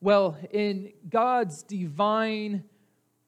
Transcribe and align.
Well, 0.00 0.36
in 0.50 0.92
God's 1.08 1.62
divine 1.62 2.64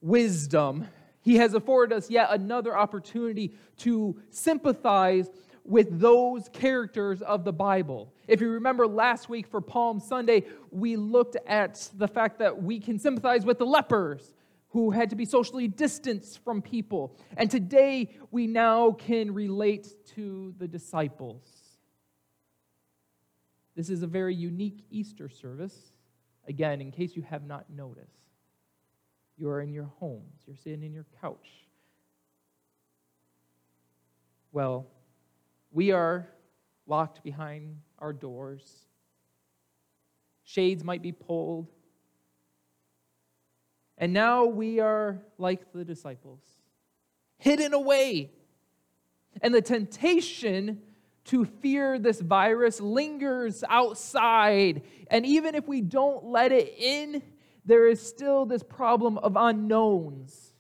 wisdom, 0.00 0.87
He 1.23 1.37
has 1.37 1.54
afforded 1.54 1.96
us 1.96 2.11
yet 2.11 2.29
another 2.31 2.76
opportunity 2.76 3.55
to 3.78 4.21
sympathize 4.31 5.31
with 5.65 5.99
those 5.99 6.49
characters 6.50 7.23
of 7.23 7.44
the 7.44 7.52
Bible. 7.52 8.12
If 8.29 8.41
you 8.41 8.50
remember 8.50 8.87
last 8.87 9.29
week 9.29 9.46
for 9.48 9.61
Palm 9.61 9.98
Sunday, 9.98 10.45
we 10.71 10.97
looked 10.97 11.37
at 11.47 11.91
the 11.97 12.09
fact 12.09 12.39
that 12.39 12.62
we 12.62 12.79
can 12.79 12.98
sympathize 12.98 13.45
with 13.45 13.59
the 13.59 13.67
lepers 13.67 14.35
who 14.69 14.91
had 14.91 15.11
to 15.11 15.17
be 15.17 15.25
socially 15.25 15.69
distanced 15.69 16.45
from 16.45 16.61
people. 16.61 17.17
And 17.37 17.51
today 17.51 18.11
we 18.30 18.46
now 18.46 18.93
can 18.93 19.33
relate 19.33 19.89
to 20.14 20.55
the 20.59 20.69
disciples. 20.69 21.43
This 23.75 23.91
is 23.91 24.03
a 24.03 24.07
very 24.07 24.35
unique 24.35 24.85
Easter 24.91 25.29
service. 25.29 25.77
Again, 26.47 26.80
in 26.80 26.91
case 26.93 27.16
you 27.16 27.23
have 27.23 27.45
not 27.45 27.69
noticed, 27.69 28.11
you 29.37 29.48
are 29.48 29.61
in 29.61 29.73
your 29.73 29.91
homes, 29.98 30.43
you're 30.47 30.57
sitting 30.57 30.83
in 30.83 30.93
your 30.93 31.07
couch. 31.20 31.48
Well, 34.53 34.87
we 35.73 35.93
are 35.93 36.29
locked 36.87 37.23
behind 37.23 37.80
our 37.98 38.12
doors. 38.12 38.87
Shades 40.45 40.84
might 40.84 41.03
be 41.03 41.12
pulled. 41.12 41.69
And 43.98 44.12
now 44.12 44.45
we 44.45 44.81
are 44.81 45.20
like 45.39 45.73
the 45.73 45.84
disciples, 45.84 46.41
hidden 47.39 47.75
away. 47.75 48.31
And 49.42 49.55
the 49.55 49.61
temptation 49.61 50.81
to 51.27 51.45
fear 51.45 51.98
this 51.98 52.21
virus 52.21 52.80
lingers 52.80 53.65
outside. 53.69 54.83
And 55.11 55.27
even 55.27 55.55
if 55.55 55.67
we 55.67 55.80
don't 55.80 56.25
let 56.25 56.53
it 56.53 56.75
in, 56.79 57.23
there 57.65 57.89
is 57.89 58.01
still 58.01 58.47
this 58.47 58.62
problem 58.62 59.19
of 59.19 59.37
unknowns. 59.37 60.53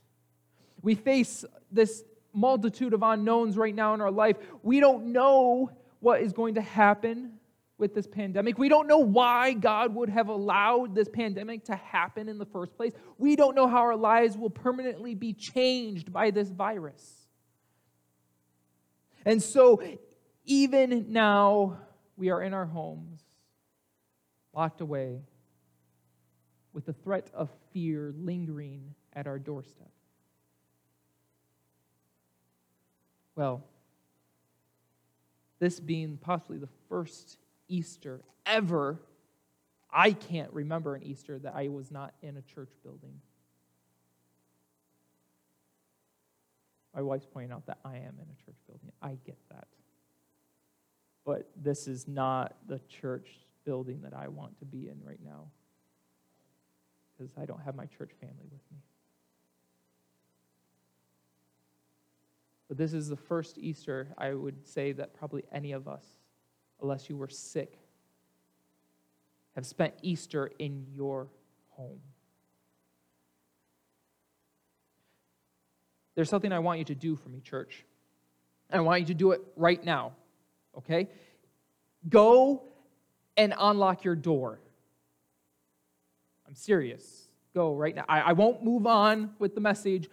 We 0.82 0.94
face 0.94 1.44
this 1.70 2.04
multitude 2.32 2.92
of 2.92 3.02
unknowns 3.02 3.56
right 3.56 3.74
now 3.74 3.94
in 3.94 4.00
our 4.00 4.10
life. 4.10 4.36
We 4.62 4.80
don't 4.80 5.06
know 5.06 5.70
what 6.00 6.20
is 6.20 6.32
going 6.32 6.54
to 6.54 6.60
happen 6.60 7.32
with 7.78 7.94
this 7.94 8.06
pandemic. 8.06 8.58
We 8.58 8.68
don't 8.68 8.86
know 8.86 8.98
why 8.98 9.52
God 9.52 9.94
would 9.94 10.08
have 10.08 10.28
allowed 10.28 10.94
this 10.94 11.08
pandemic 11.08 11.64
to 11.66 11.76
happen 11.76 12.28
in 12.28 12.38
the 12.38 12.46
first 12.46 12.76
place. 12.76 12.92
We 13.18 13.36
don't 13.36 13.54
know 13.54 13.66
how 13.66 13.80
our 13.80 13.96
lives 13.96 14.36
will 14.36 14.50
permanently 14.50 15.14
be 15.14 15.32
changed 15.32 16.12
by 16.12 16.30
this 16.30 16.48
virus. 16.48 17.26
And 19.24 19.42
so, 19.42 19.82
even 20.46 21.06
now, 21.12 21.78
we 22.16 22.30
are 22.30 22.40
in 22.40 22.54
our 22.54 22.64
homes, 22.64 23.20
locked 24.54 24.80
away, 24.80 25.20
with 26.72 26.86
the 26.86 26.92
threat 26.92 27.30
of 27.34 27.50
fear 27.72 28.14
lingering 28.16 28.94
at 29.12 29.26
our 29.26 29.38
doorstep. 29.38 29.90
Well, 33.34 33.64
this 35.58 35.80
being 35.80 36.16
possibly 36.16 36.58
the 36.58 36.68
first 36.88 37.38
Easter 37.68 38.20
ever, 38.44 39.00
I 39.90 40.12
can't 40.12 40.52
remember 40.52 40.94
an 40.94 41.02
Easter 41.02 41.38
that 41.40 41.54
I 41.54 41.68
was 41.68 41.90
not 41.90 42.14
in 42.22 42.36
a 42.36 42.42
church 42.42 42.70
building. 42.82 43.20
My 46.94 47.02
wife's 47.02 47.26
pointing 47.26 47.52
out 47.52 47.66
that 47.66 47.78
I 47.84 47.96
am 47.96 48.16
in 48.18 48.26
a 48.30 48.44
church 48.44 48.56
building. 48.66 48.90
I 49.02 49.18
get 49.26 49.38
that. 49.50 49.66
But 51.26 51.50
this 51.60 51.88
is 51.88 52.08
not 52.08 52.56
the 52.66 52.80
church 52.88 53.28
building 53.64 54.00
that 54.02 54.14
I 54.14 54.28
want 54.28 54.58
to 54.60 54.64
be 54.64 54.88
in 54.88 54.98
right 55.04 55.20
now 55.22 55.48
because 57.18 57.32
I 57.36 57.44
don't 57.44 57.60
have 57.62 57.74
my 57.74 57.86
church 57.86 58.12
family 58.20 58.46
with 58.50 58.62
me. 58.72 58.78
But 62.68 62.78
this 62.78 62.92
is 62.92 63.08
the 63.08 63.16
first 63.16 63.58
Easter, 63.58 64.08
I 64.16 64.34
would 64.34 64.66
say, 64.66 64.92
that 64.92 65.14
probably 65.14 65.44
any 65.52 65.72
of 65.72 65.88
us, 65.88 66.04
unless 66.80 67.08
you 67.08 67.16
were 67.16 67.28
sick, 67.28 67.78
have 69.54 69.66
spent 69.66 69.94
Easter 70.02 70.50
in 70.58 70.86
your 70.92 71.28
home. 71.70 72.00
There's 76.14 76.30
something 76.30 76.52
I 76.52 76.58
want 76.58 76.78
you 76.78 76.84
to 76.86 76.94
do 76.94 77.14
for 77.16 77.28
me, 77.28 77.40
church. 77.40 77.84
I 78.70 78.80
want 78.80 79.00
you 79.00 79.06
to 79.06 79.14
do 79.14 79.32
it 79.32 79.42
right 79.54 79.82
now, 79.82 80.12
okay? 80.76 81.08
Go 82.08 82.62
and 83.36 83.54
unlock 83.58 84.04
your 84.04 84.16
door. 84.16 84.60
I'm 86.46 86.54
serious. 86.54 87.28
Go 87.54 87.74
right 87.74 87.94
now. 87.94 88.04
I, 88.08 88.20
I 88.20 88.32
won't 88.32 88.62
move 88.62 88.86
on 88.86 89.30
with 89.38 89.54
the 89.54 89.60
message 89.60 90.08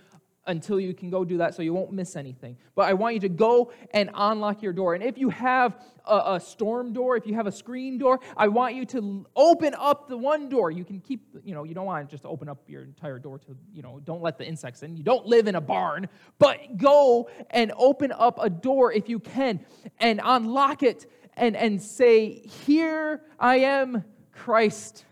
until 0.45 0.79
you 0.79 0.93
can 0.93 1.09
go 1.09 1.23
do 1.23 1.37
that 1.37 1.55
so 1.55 1.61
you 1.61 1.73
won't 1.73 1.91
miss 1.91 2.15
anything. 2.15 2.57
But 2.75 2.83
I 2.83 2.93
want 2.93 3.13
you 3.13 3.21
to 3.21 3.29
go 3.29 3.71
and 3.91 4.09
unlock 4.13 4.61
your 4.61 4.73
door. 4.73 4.93
And 4.93 5.03
if 5.03 5.17
you 5.17 5.29
have 5.29 5.81
a, 6.05 6.33
a, 6.33 6.39
storm 6.39 6.91
door, 6.91 7.15
if 7.15 7.25
you 7.25 7.33
have 7.35 7.47
a 7.47 7.51
screen 7.51 7.97
door, 7.97 8.19
I 8.35 8.49
want 8.49 8.75
you 8.75 8.85
to 8.87 9.25
open 9.35 9.73
up 9.77 10.09
the 10.09 10.17
one 10.17 10.49
door. 10.49 10.69
You 10.69 10.83
can 10.83 10.99
keep, 10.99 11.21
you 11.45 11.53
know, 11.53 11.63
you 11.63 11.73
don't 11.73 11.85
want 11.85 12.07
to 12.07 12.13
just 12.13 12.25
open 12.25 12.49
up 12.49 12.59
your 12.67 12.83
entire 12.83 13.19
door 13.19 13.39
to, 13.39 13.55
you 13.73 13.81
know, 13.81 14.01
don't 14.03 14.21
let 14.21 14.37
the 14.37 14.45
insects 14.45 14.83
in. 14.83 14.97
You 14.97 15.03
don't 15.03 15.25
live 15.25 15.47
in 15.47 15.55
a 15.55 15.61
barn, 15.61 16.09
but 16.39 16.77
go 16.77 17.29
and 17.49 17.71
open 17.77 18.11
up 18.11 18.37
a 18.41 18.49
door 18.49 18.91
if 18.91 19.07
you 19.07 19.19
can 19.19 19.65
and 19.99 20.19
unlock 20.21 20.83
it 20.83 21.05
and, 21.35 21.55
and 21.55 21.81
say, 21.81 22.41
Here 22.65 23.21
I 23.39 23.57
am, 23.57 24.03
Christ. 24.31 25.05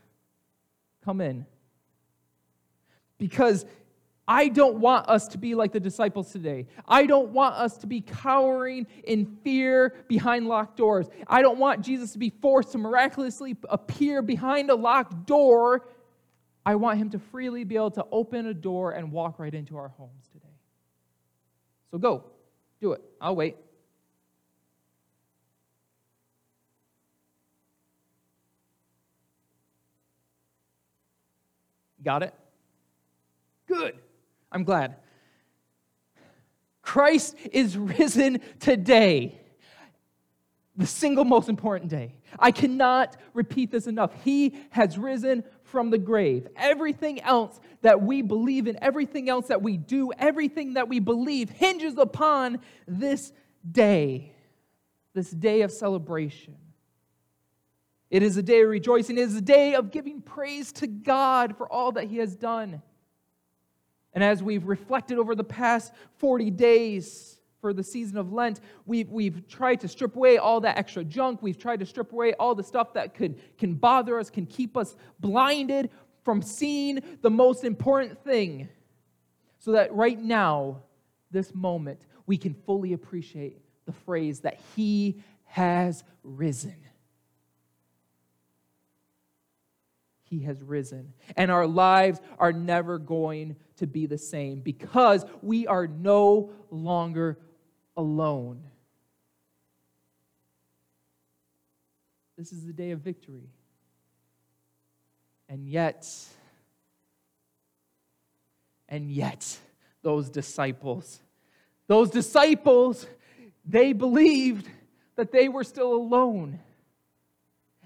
Come 1.04 1.22
in. 1.22 1.46
Because 3.18 3.66
I 4.28 4.48
don't 4.48 4.78
want 4.78 5.10
us 5.10 5.28
to 5.30 5.38
be 5.38 5.56
like 5.56 5.74
the 5.74 5.80
disciples 5.80 6.32
today. 6.32 6.68
I 6.88 7.06
don't 7.06 7.32
want 7.32 7.56
us 7.56 7.78
to 7.80 7.88
be 7.88 8.02
cowering 8.02 8.88
in 9.04 9.26
fear 9.44 9.96
behind 10.08 10.48
locked 10.48 10.78
doors. 10.78 11.08
I 11.28 11.42
don't 11.42 11.60
want 11.60 11.82
Jesus 11.82 12.14
to 12.14 12.20
be 12.20 12.30
forced 12.30 12.72
to 12.72 12.78
miraculously 12.78 13.58
appear 13.70 14.22
behind 14.22 14.70
a 14.70 14.76
locked 14.76 15.26
door. 15.26 15.88
I 16.66 16.76
want 16.76 17.00
him 17.00 17.10
to 17.10 17.20
freely 17.20 17.64
be 17.64 17.76
able 17.76 17.92
to 17.92 18.06
open 18.12 18.46
a 18.46 18.54
door 18.54 18.92
and 18.92 19.12
walk 19.12 19.40
right 19.40 19.54
into 19.54 19.76
our 19.76 19.90
homes 19.90 20.30
today. 20.32 20.46
So 21.90 21.98
go, 21.98 22.24
do 22.80 22.94
it. 22.94 23.02
I'll 23.20 23.36
wait. 23.36 23.58
Got 32.04 32.24
it? 32.24 32.34
Good. 33.68 33.96
I'm 34.52 34.64
glad. 34.64 34.96
Christ 36.82 37.36
is 37.52 37.78
risen 37.78 38.42
today. 38.60 39.40
The 40.78 40.88
single 40.88 41.26
most 41.26 41.48
important 41.48 41.92
day. 41.92 42.16
I 42.40 42.52
cannot 42.52 43.18
repeat 43.34 43.72
this 43.72 43.88
enough. 43.88 44.12
He 44.24 44.56
has 44.72 44.98
risen 44.98 45.44
from 45.64 45.90
the 45.90 45.98
grave. 45.98 46.48
Everything 46.56 47.22
else 47.22 47.60
that 47.82 48.02
we 48.02 48.22
believe 48.22 48.68
in, 48.68 48.78
everything 48.82 49.30
else 49.30 49.48
that 49.48 49.62
we 49.62 49.78
do, 49.78 50.12
everything 50.18 50.74
that 50.74 50.88
we 50.88 51.00
believe 51.00 51.50
hinges 51.50 51.98
upon 51.98 52.60
this 52.88 53.32
day, 53.70 54.34
this 55.14 55.30
day 55.30 55.62
of 55.62 55.72
celebration. 55.72 56.56
It 58.12 58.24
is 58.24 58.36
a 58.36 58.44
day 58.44 58.62
of 58.62 58.70
rejoicing. 58.70 59.18
It 59.18 59.22
is 59.22 59.36
a 59.36 59.42
day 59.42 59.74
of 59.74 59.90
giving 59.90 60.22
praise 60.22 60.74
to 60.74 60.88
God 60.88 61.56
for 61.56 61.72
all 61.72 61.94
that 61.94 62.04
He 62.04 62.18
has 62.18 62.36
done. 62.36 62.82
And 64.14 64.22
as 64.22 64.44
we've 64.44 64.66
reflected 64.66 65.18
over 65.18 65.34
the 65.34 65.46
past 65.46 65.94
40 66.18 66.52
days 66.52 67.40
for 67.62 67.72
the 67.72 67.84
season 67.84 68.18
of 68.18 68.34
Lent, 68.34 68.60
we've, 68.86 69.10
we've 69.10 69.48
tried 69.48 69.80
to 69.80 69.88
strip 69.88 70.18
away 70.18 70.38
all 70.38 70.60
that 70.60 70.78
extra 70.78 71.06
junk. 71.06 71.42
We've 71.42 71.58
tried 71.58 71.80
to 71.80 71.86
strip 71.86 72.12
away 72.12 72.34
all 72.34 72.54
the 72.54 72.64
stuff 72.64 72.94
that 72.96 73.14
could, 73.14 73.40
can 73.58 73.76
bother 73.76 74.20
us, 74.20 74.30
can 74.30 74.46
keep 74.46 74.76
us 74.76 74.98
blinded 75.22 75.90
from 76.26 76.42
seeing 76.42 77.00
the 77.22 77.30
most 77.30 77.64
important 77.64 78.22
thing. 78.26 78.68
So 79.60 79.72
that 79.72 79.94
right 79.94 80.20
now, 80.20 80.82
this 81.30 81.56
moment, 81.56 82.02
we 82.26 82.36
can 82.36 82.54
fully 82.66 82.92
appreciate 82.92 83.62
the 83.86 83.94
phrase 83.94 84.42
that 84.42 84.60
He 84.76 85.24
has 85.46 86.04
risen. 86.24 86.76
He 90.32 90.40
has 90.44 90.64
risen. 90.64 91.12
And 91.36 91.52
our 91.52 91.68
lives 91.68 92.22
are 92.40 92.54
never 92.54 92.98
going 92.98 93.58
to 93.76 93.86
be 93.86 94.06
the 94.06 94.18
same 94.18 94.62
because 94.62 95.26
we 95.42 95.68
are 95.68 95.88
no 95.88 96.54
longer 96.70 97.38
alone. 97.98 98.64
This 102.38 102.54
is 102.54 102.66
the 102.66 102.72
day 102.72 102.92
of 102.92 103.02
victory. 103.02 103.50
And 105.50 105.68
yet, 105.68 106.08
and 108.88 109.12
yet, 109.12 109.60
those 110.02 110.30
disciples, 110.30 111.20
those 111.88 112.10
disciples, 112.10 113.06
they 113.66 113.92
believed 113.92 114.70
that 115.18 115.34
they 115.34 115.50
were 115.50 115.66
still 115.66 115.94
alone. 115.94 116.62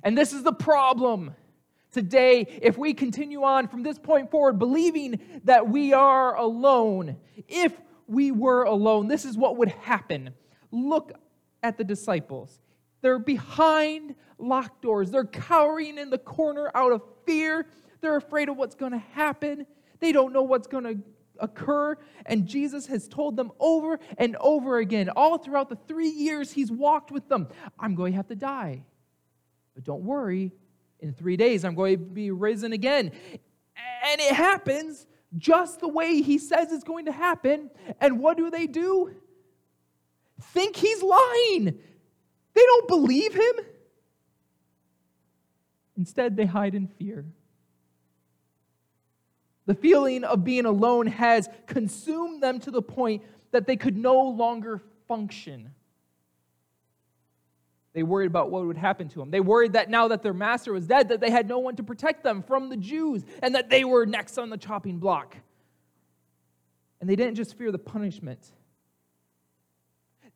And 0.03 0.15
this 0.15 0.31
is 0.31 0.43
the 0.43 0.53
problem. 0.53 1.33
Today, 1.95 2.59
if 2.61 2.77
we 2.77 2.93
continue 2.93 3.43
on 3.43 3.69
from 3.69 3.81
this 3.81 3.97
point 3.97 4.29
forward, 4.29 4.59
believing 4.59 5.17
that 5.45 5.69
we 5.69 5.93
are 5.93 6.35
alone, 6.35 7.15
if 7.47 7.71
we 8.05 8.31
were 8.31 8.63
alone, 8.63 9.07
this 9.07 9.23
is 9.23 9.37
what 9.37 9.55
would 9.55 9.69
happen. 9.69 10.31
Look 10.71 11.13
at 11.63 11.77
the 11.77 11.85
disciples. 11.85 12.59
They're 12.99 13.17
behind 13.17 14.15
locked 14.37 14.81
doors. 14.81 15.09
They're 15.09 15.23
cowering 15.23 15.97
in 15.97 16.09
the 16.09 16.17
corner 16.17 16.69
out 16.75 16.91
of 16.91 17.01
fear. 17.25 17.65
They're 18.01 18.17
afraid 18.17 18.49
of 18.49 18.57
what's 18.57 18.75
going 18.75 18.91
to 18.91 18.97
happen. 18.97 19.65
They 20.01 20.11
don't 20.11 20.33
know 20.33 20.43
what's 20.43 20.67
going 20.67 20.83
to 20.83 20.97
occur. 21.39 21.97
And 22.25 22.45
Jesus 22.45 22.87
has 22.87 23.07
told 23.07 23.37
them 23.37 23.53
over 23.57 24.01
and 24.17 24.35
over 24.41 24.79
again, 24.79 25.07
all 25.15 25.37
throughout 25.37 25.69
the 25.69 25.77
three 25.87 26.09
years 26.09 26.51
he's 26.51 26.73
walked 26.73 27.09
with 27.09 27.29
them, 27.29 27.47
I'm 27.79 27.95
going 27.95 28.11
to 28.11 28.17
have 28.17 28.27
to 28.27 28.35
die. 28.35 28.83
But 29.75 29.85
don't 29.85 30.03
worry, 30.03 30.51
in 31.05 31.13
three 31.13 31.37
days 31.37 31.63
I'm 31.63 31.75
going 31.75 31.99
to 31.99 32.03
be 32.03 32.31
risen 32.31 32.73
again. 32.73 33.11
And 34.05 34.21
it 34.21 34.33
happens 34.33 35.05
just 35.37 35.79
the 35.79 35.87
way 35.87 36.21
he 36.21 36.37
says 36.37 36.71
it's 36.71 36.83
going 36.83 37.05
to 37.05 37.11
happen. 37.11 37.69
And 38.01 38.19
what 38.19 38.37
do 38.37 38.49
they 38.49 38.67
do? 38.67 39.13
Think 40.41 40.75
he's 40.75 41.01
lying. 41.01 41.65
They 42.53 42.61
don't 42.61 42.87
believe 42.87 43.33
him. 43.33 43.53
Instead, 45.97 46.35
they 46.35 46.45
hide 46.45 46.75
in 46.75 46.87
fear. 46.87 47.25
The 49.65 49.75
feeling 49.75 50.23
of 50.23 50.43
being 50.43 50.65
alone 50.65 51.07
has 51.07 51.49
consumed 51.67 52.43
them 52.43 52.59
to 52.61 52.71
the 52.71 52.81
point 52.81 53.23
that 53.51 53.65
they 53.65 53.77
could 53.77 53.95
no 53.95 54.21
longer 54.21 54.81
function. 55.07 55.71
They 57.95 58.03
worried 58.03 58.27
about 58.27 58.51
what 58.51 58.63
would 58.65 58.77
happen 58.77 59.09
to 59.09 59.19
them. 59.19 59.31
They 59.31 59.39
worried 59.39 59.73
that 59.73 59.89
now 59.89 60.09
that 60.09 60.21
their 60.21 60.33
master 60.33 60.71
was 60.73 60.85
dead, 60.85 61.09
that 61.09 61.19
they 61.19 61.31
had 61.31 61.47
no 61.47 61.57
one 61.57 61.75
to 61.77 61.83
protect 61.83 62.23
them 62.23 62.43
from 62.43 62.69
the 62.69 62.77
Jews 62.77 63.23
and 63.41 63.55
that 63.55 63.71
they 63.71 63.83
were 63.83 64.05
next 64.05 64.37
on 64.37 64.51
the 64.51 64.57
chopping 64.57 64.99
block. 64.99 65.35
And 67.01 67.09
they 67.09 67.15
didn't 67.15 67.35
just 67.35 67.57
fear 67.57 67.71
the 67.71 67.79
punishment. 67.79 68.51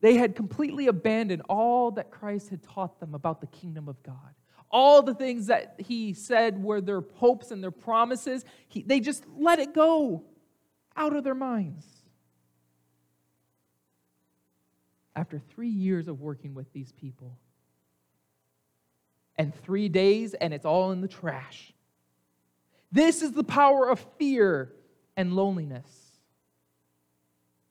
They 0.00 0.16
had 0.16 0.34
completely 0.34 0.88
abandoned 0.88 1.42
all 1.48 1.92
that 1.92 2.10
Christ 2.10 2.48
had 2.48 2.62
taught 2.64 2.98
them 2.98 3.14
about 3.14 3.40
the 3.40 3.46
kingdom 3.46 3.88
of 3.88 4.02
God 4.02 4.34
all 4.70 5.02
the 5.02 5.14
things 5.14 5.46
that 5.46 5.74
he 5.78 6.12
said 6.12 6.62
were 6.62 6.80
their 6.80 7.02
hopes 7.14 7.50
and 7.50 7.62
their 7.62 7.70
promises, 7.70 8.44
he, 8.68 8.82
they 8.82 9.00
just 9.00 9.24
let 9.36 9.58
it 9.58 9.74
go 9.74 10.24
out 10.96 11.14
of 11.14 11.24
their 11.24 11.34
minds. 11.34 11.84
After 15.16 15.38
three 15.38 15.68
years 15.68 16.06
of 16.06 16.20
working 16.20 16.54
with 16.54 16.72
these 16.72 16.92
people, 16.92 17.36
and 19.40 19.54
three 19.54 19.88
days, 19.88 20.34
and 20.34 20.52
it's 20.52 20.66
all 20.66 20.92
in 20.92 21.00
the 21.00 21.08
trash. 21.08 21.72
This 22.92 23.22
is 23.22 23.32
the 23.32 23.42
power 23.42 23.88
of 23.88 23.98
fear 24.18 24.70
and 25.16 25.32
loneliness. 25.32 25.86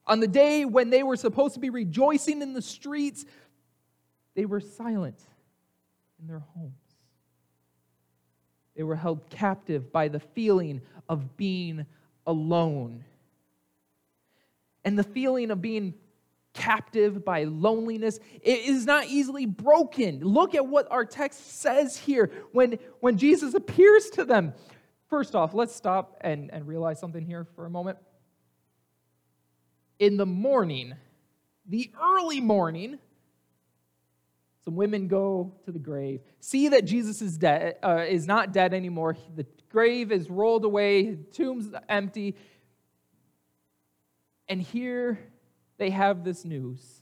On 0.08 0.20
the 0.20 0.28
day 0.28 0.66
when 0.66 0.90
they 0.90 1.04
were 1.04 1.16
supposed 1.16 1.54
to 1.54 1.60
be 1.60 1.70
rejoicing 1.70 2.42
in 2.42 2.54
the 2.54 2.62
streets, 2.64 3.24
they 4.34 4.48
were 4.48 4.60
silent 4.60 5.22
in 6.20 6.28
their 6.28 6.42
homes. 6.56 6.74
They 8.76 8.82
were 8.82 8.96
held 8.96 9.30
captive 9.30 9.92
by 9.92 10.08
the 10.08 10.20
feeling 10.20 10.82
of 11.08 11.38
being 11.38 11.86
alone. 12.26 13.06
And 14.84 14.98
the 14.98 15.04
feeling 15.04 15.52
of 15.52 15.62
being 15.62 15.94
captive 16.54 17.24
by 17.24 17.44
loneliness 17.44 18.20
it 18.42 18.60
is 18.60 18.86
not 18.86 19.06
easily 19.06 19.46
broken. 19.46 20.20
Look 20.20 20.56
at 20.56 20.66
what 20.66 20.92
our 20.92 21.06
text 21.06 21.60
says 21.60 21.96
here 21.98 22.32
when, 22.52 22.80
when 23.00 23.18
Jesus 23.18 23.54
appears 23.54 24.10
to 24.12 24.26
them. 24.26 24.54
First 25.10 25.36
off, 25.36 25.54
let's 25.54 25.76
stop 25.76 26.18
and, 26.22 26.52
and 26.52 26.68
realize 26.68 27.00
something 27.00 27.26
here 27.26 27.48
for 27.56 27.66
a 27.66 27.70
moment. 27.70 27.98
In 30.00 30.18
the 30.18 30.26
morning, 30.26 30.94
the 31.68 31.92
early 32.02 32.42
morning, 32.42 33.00
some 34.66 34.76
women 34.76 35.08
go 35.08 35.54
to 35.66 35.72
the 35.72 35.80
grave, 35.80 36.22
see 36.40 36.70
that 36.70 36.86
Jesus 36.86 37.22
is 37.22 37.38
dead, 37.38 37.78
uh, 37.84 38.06
is 38.08 38.28
not 38.28 38.54
dead 38.54 38.74
anymore. 38.74 39.18
The 39.36 39.46
grave 39.70 40.12
is 40.12 40.30
rolled 40.30 40.66
away, 40.66 41.16
tomb's 41.32 41.74
empty. 41.88 42.36
And 44.48 44.62
here 44.62 45.20
they 45.80 45.90
have 45.90 46.24
this 46.24 46.46
news. 46.46 47.02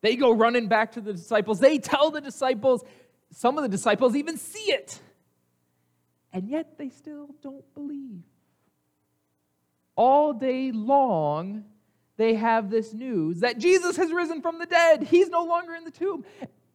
They 0.00 0.16
go 0.16 0.32
running 0.32 0.66
back 0.66 0.92
to 0.92 1.00
the 1.00 1.12
disciples. 1.12 1.60
They 1.60 1.78
tell 1.78 2.10
the 2.10 2.20
disciples, 2.20 2.82
some 3.30 3.58
of 3.58 3.62
the 3.62 3.68
disciples 3.68 4.16
even 4.16 4.38
see 4.38 4.72
it. 4.72 5.00
And 6.32 6.48
yet 6.48 6.78
they 6.78 6.88
still 6.88 7.28
don't 7.42 7.72
believe. 7.74 8.22
All 9.96 10.32
day 10.32 10.72
long, 10.72 11.64
they 12.16 12.34
have 12.34 12.70
this 12.70 12.94
news 12.94 13.40
that 13.40 13.58
Jesus 13.58 13.96
has 13.96 14.10
risen 14.12 14.40
from 14.40 14.58
the 14.58 14.66
dead. 14.66 15.02
He's 15.02 15.28
no 15.28 15.44
longer 15.44 15.74
in 15.74 15.84
the 15.84 15.90
tomb. 15.90 16.24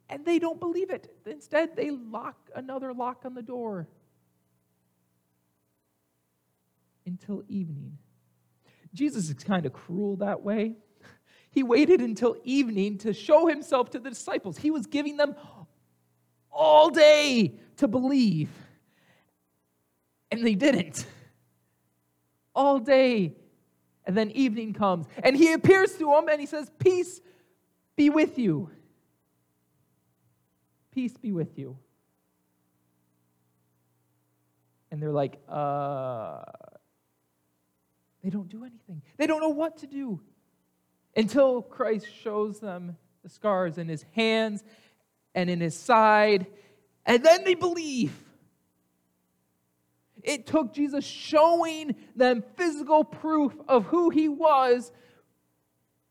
And 0.08 0.24
they 0.24 0.38
don't 0.38 0.60
believe 0.60 0.90
it. 0.90 1.12
Instead, 1.26 1.74
they 1.74 1.90
lock 1.90 2.36
another 2.54 2.92
lock 2.92 3.22
on 3.24 3.34
the 3.34 3.42
door 3.42 3.88
until 7.04 7.42
evening. 7.48 7.98
Jesus 8.96 9.28
is 9.28 9.34
kind 9.34 9.66
of 9.66 9.72
cruel 9.72 10.16
that 10.16 10.42
way. 10.42 10.76
He 11.50 11.62
waited 11.62 12.00
until 12.00 12.36
evening 12.44 12.98
to 12.98 13.12
show 13.12 13.46
himself 13.46 13.90
to 13.90 13.98
the 13.98 14.10
disciples. 14.10 14.58
He 14.58 14.70
was 14.70 14.86
giving 14.86 15.16
them 15.16 15.36
all 16.50 16.90
day 16.90 17.60
to 17.76 17.88
believe. 17.88 18.50
And 20.30 20.44
they 20.44 20.54
didn't. 20.54 21.06
All 22.54 22.78
day 22.78 23.36
and 24.06 24.16
then 24.16 24.30
evening 24.30 24.72
comes, 24.72 25.06
and 25.24 25.36
he 25.36 25.52
appears 25.52 25.92
to 25.96 26.06
them 26.06 26.28
and 26.28 26.40
he 26.40 26.46
says, 26.46 26.70
Peace 26.78 27.20
be 27.96 28.08
with 28.08 28.38
you. 28.38 28.70
Peace 30.94 31.16
be 31.16 31.32
with 31.32 31.58
you. 31.58 31.76
And 34.90 35.02
they're 35.02 35.12
like, 35.12 35.40
uh, 35.48 36.42
they 38.26 38.30
don't 38.30 38.48
do 38.48 38.64
anything. 38.64 39.02
They 39.18 39.28
don't 39.28 39.40
know 39.40 39.50
what 39.50 39.76
to 39.78 39.86
do 39.86 40.20
until 41.16 41.62
Christ 41.62 42.08
shows 42.24 42.58
them 42.58 42.96
the 43.22 43.28
scars 43.28 43.78
in 43.78 43.86
his 43.86 44.04
hands 44.16 44.64
and 45.32 45.48
in 45.48 45.60
his 45.60 45.76
side, 45.76 46.48
and 47.04 47.22
then 47.24 47.44
they 47.44 47.54
believe. 47.54 48.12
It 50.24 50.48
took 50.48 50.74
Jesus 50.74 51.04
showing 51.04 51.94
them 52.16 52.42
physical 52.56 53.04
proof 53.04 53.52
of 53.68 53.84
who 53.84 54.10
he 54.10 54.28
was 54.28 54.90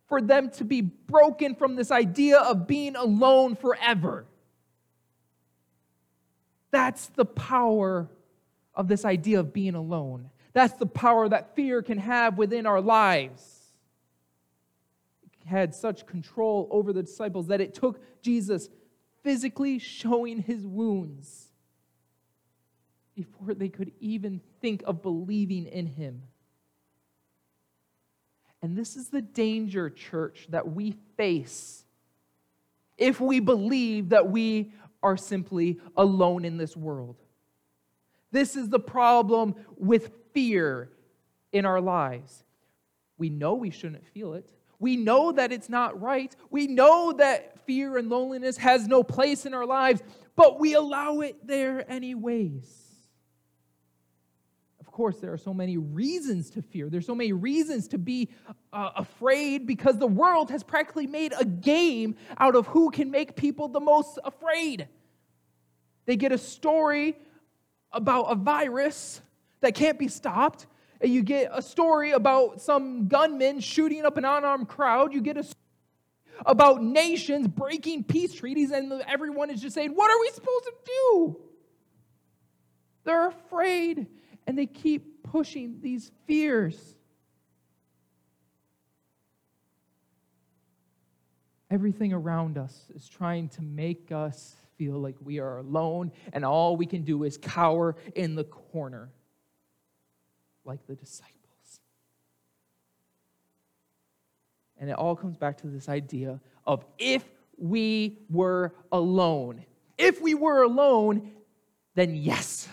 for 0.07 0.21
them 0.21 0.51
to 0.51 0.63
be 0.63 0.79
broken 0.79 1.53
from 1.53 1.75
this 1.75 1.91
idea 1.91 2.37
of 2.37 2.65
being 2.65 2.95
alone 2.95 3.57
forever. 3.57 4.25
That's 6.71 7.07
the 7.07 7.25
power 7.25 8.09
of 8.73 8.87
this 8.87 9.03
idea 9.03 9.41
of 9.41 9.51
being 9.51 9.75
alone. 9.75 10.29
That's 10.55 10.73
the 10.75 10.85
power 10.85 11.27
that 11.27 11.53
fear 11.53 11.81
can 11.81 11.97
have 11.97 12.37
within 12.37 12.65
our 12.65 12.79
lives. 12.79 13.43
It 15.25 15.49
had 15.49 15.75
such 15.75 16.05
control 16.05 16.69
over 16.71 16.93
the 16.93 17.03
disciples 17.03 17.47
that 17.47 17.59
it 17.59 17.73
took 17.73 18.01
Jesus 18.21 18.69
physically 19.21 19.79
showing 19.79 20.41
his 20.41 20.65
wounds 20.65 21.47
before 23.15 23.53
they 23.53 23.67
could 23.67 23.91
even 23.99 24.39
think 24.61 24.81
of 24.85 25.01
believing 25.01 25.65
in 25.65 25.87
him. 25.87 26.23
And 28.61 28.77
this 28.77 28.95
is 28.95 29.09
the 29.09 29.21
danger, 29.21 29.89
church, 29.89 30.47
that 30.51 30.71
we 30.71 30.95
face 31.17 31.83
if 32.97 33.19
we 33.19 33.41
believe 33.41 34.09
that 34.09 34.31
we 34.31 34.71
are 35.03 35.17
simply 35.17 35.81
alone 35.97 36.45
in 36.45 36.55
this 36.55 36.77
world. 36.77 37.17
This 38.31 38.55
is 38.55 38.69
the 38.69 38.79
problem 38.79 39.55
with 39.75 40.11
fear 40.35 40.91
in 41.51 41.65
our 41.65 41.81
lives. 41.81 42.43
We 43.17 43.29
know 43.31 43.55
we 43.55 43.71
shouldn't 43.71 44.05
feel 44.07 44.35
it. 44.35 44.47
We 44.77 44.97
know 44.97 45.31
that 45.31 45.51
it's 45.51 45.69
not 45.69 45.99
right. 46.01 46.35
We 46.51 46.67
know 46.67 47.13
that 47.13 47.65
fear 47.65 47.97
and 47.97 48.09
loneliness 48.09 48.57
has 48.57 48.87
no 48.87 49.01
place 49.03 49.47
in 49.47 49.55
our 49.55 49.65
lives, 49.65 50.03
but 50.35 50.59
we 50.59 50.75
allow 50.75 51.21
it 51.21 51.47
there 51.47 51.89
anyways 51.91 52.67
Of 54.81 54.91
course, 54.91 55.17
there 55.19 55.33
are 55.33 55.37
so 55.37 55.53
many 55.53 55.77
reasons 55.77 56.51
to 56.51 56.61
fear. 56.61 56.89
There's 56.89 57.05
so 57.07 57.15
many 57.15 57.33
reasons 57.33 57.87
to 57.89 57.97
be 57.97 58.29
uh, 58.71 58.91
afraid 58.95 59.67
because 59.67 59.97
the 59.97 60.07
world 60.07 60.51
has 60.51 60.63
practically 60.63 61.07
made 61.07 61.33
a 61.39 61.45
game 61.45 62.15
out 62.37 62.55
of 62.55 62.67
who 62.67 62.91
can 62.91 63.11
make 63.11 63.35
people 63.35 63.67
the 63.69 63.81
most 63.81 64.19
afraid. 64.23 64.87
They 66.05 66.17
get 66.17 66.31
a 66.31 66.37
story 66.37 67.17
about 67.91 68.23
a 68.25 68.35
virus 68.35 69.21
that 69.65 69.73
can't 69.73 69.97
be 69.97 70.07
stopped, 70.07 70.67
you 71.03 71.23
get 71.23 71.49
a 71.51 71.61
story 71.61 72.11
about 72.11 72.61
some 72.61 73.07
gunmen 73.07 73.59
shooting 73.59 74.05
up 74.05 74.15
an 74.15 74.23
unarmed 74.23 74.67
crowd. 74.67 75.11
You 75.11 75.21
get 75.21 75.37
a 75.37 75.45
about 76.45 76.83
nations 76.83 77.47
breaking 77.47 78.03
peace 78.03 78.33
treaties, 78.33 78.71
and 78.71 78.91
everyone 79.07 79.49
is 79.49 79.61
just 79.61 79.73
saying, 79.73 79.91
What 79.91 80.11
are 80.11 80.19
we 80.19 80.29
supposed 80.29 80.65
to 80.65 80.73
do? 80.85 81.37
They're 83.05 83.27
afraid. 83.27 84.07
And 84.47 84.55
they 84.55 84.67
keep 84.67 85.23
pushing 85.23 85.79
these 85.81 86.11
fears. 86.27 86.77
Everything 91.71 92.13
around 92.13 92.59
us 92.59 92.85
is 92.93 93.09
trying 93.09 93.49
to 93.49 93.63
make 93.63 94.11
us 94.11 94.55
feel 94.77 94.99
like 94.99 95.15
we 95.19 95.39
are 95.39 95.57
alone, 95.57 96.11
and 96.33 96.45
all 96.45 96.77
we 96.77 96.85
can 96.85 97.01
do 97.01 97.23
is 97.23 97.37
cower 97.37 97.95
in 98.13 98.35
the 98.35 98.43
corner 98.43 99.09
like 100.65 100.85
the 100.87 100.95
disciples. 100.95 101.35
And 104.77 104.89
it 104.89 104.93
all 104.93 105.15
comes 105.15 105.37
back 105.37 105.57
to 105.59 105.67
this 105.67 105.87
idea 105.87 106.39
of 106.65 106.83
if 106.97 107.23
we 107.57 108.19
were 108.29 108.73
alone. 108.91 109.63
If 109.97 110.21
we 110.21 110.33
were 110.33 110.63
alone, 110.63 111.31
then 111.93 112.15
yes. 112.15 112.67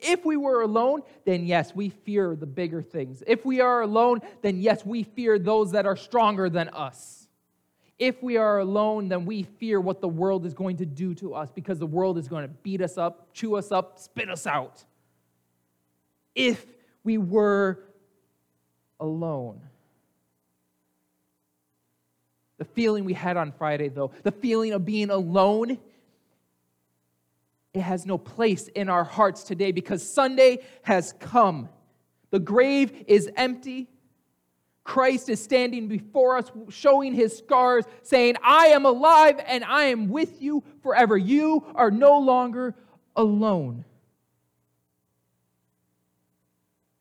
If 0.00 0.24
we 0.24 0.36
were 0.36 0.62
alone, 0.62 1.02
then 1.24 1.46
yes, 1.46 1.74
we 1.74 1.88
fear 1.88 2.36
the 2.36 2.46
bigger 2.46 2.82
things. 2.82 3.22
If 3.26 3.44
we 3.44 3.60
are 3.60 3.80
alone, 3.80 4.20
then 4.42 4.60
yes, 4.60 4.84
we 4.84 5.02
fear 5.02 5.38
those 5.38 5.72
that 5.72 5.86
are 5.86 5.96
stronger 5.96 6.48
than 6.50 6.68
us. 6.68 7.26
If 7.98 8.22
we 8.22 8.36
are 8.36 8.60
alone, 8.60 9.08
then 9.08 9.26
we 9.26 9.42
fear 9.42 9.80
what 9.80 10.00
the 10.00 10.08
world 10.08 10.46
is 10.46 10.54
going 10.54 10.76
to 10.76 10.86
do 10.86 11.14
to 11.16 11.34
us 11.34 11.50
because 11.50 11.80
the 11.80 11.86
world 11.86 12.16
is 12.16 12.28
going 12.28 12.46
to 12.46 12.54
beat 12.62 12.80
us 12.80 12.96
up, 12.96 13.32
chew 13.32 13.56
us 13.56 13.72
up, 13.72 13.98
spit 13.98 14.30
us 14.30 14.46
out. 14.46 14.84
If 16.34 16.64
we 17.08 17.16
were 17.16 17.78
alone. 19.00 19.58
The 22.58 22.66
feeling 22.66 23.06
we 23.06 23.14
had 23.14 23.38
on 23.38 23.50
Friday, 23.52 23.88
though, 23.88 24.10
the 24.24 24.30
feeling 24.30 24.74
of 24.74 24.84
being 24.84 25.08
alone, 25.08 25.78
it 27.72 27.80
has 27.80 28.04
no 28.04 28.18
place 28.18 28.68
in 28.68 28.90
our 28.90 29.04
hearts 29.04 29.42
today 29.42 29.72
because 29.72 30.06
Sunday 30.06 30.58
has 30.82 31.14
come. 31.18 31.70
The 32.28 32.40
grave 32.40 32.92
is 33.06 33.30
empty. 33.36 33.88
Christ 34.84 35.30
is 35.30 35.42
standing 35.42 35.88
before 35.88 36.36
us, 36.36 36.52
showing 36.68 37.14
his 37.14 37.38
scars, 37.38 37.86
saying, 38.02 38.34
I 38.44 38.66
am 38.66 38.84
alive 38.84 39.40
and 39.46 39.64
I 39.64 39.84
am 39.84 40.10
with 40.10 40.42
you 40.42 40.62
forever. 40.82 41.16
You 41.16 41.64
are 41.74 41.90
no 41.90 42.18
longer 42.18 42.74
alone. 43.16 43.86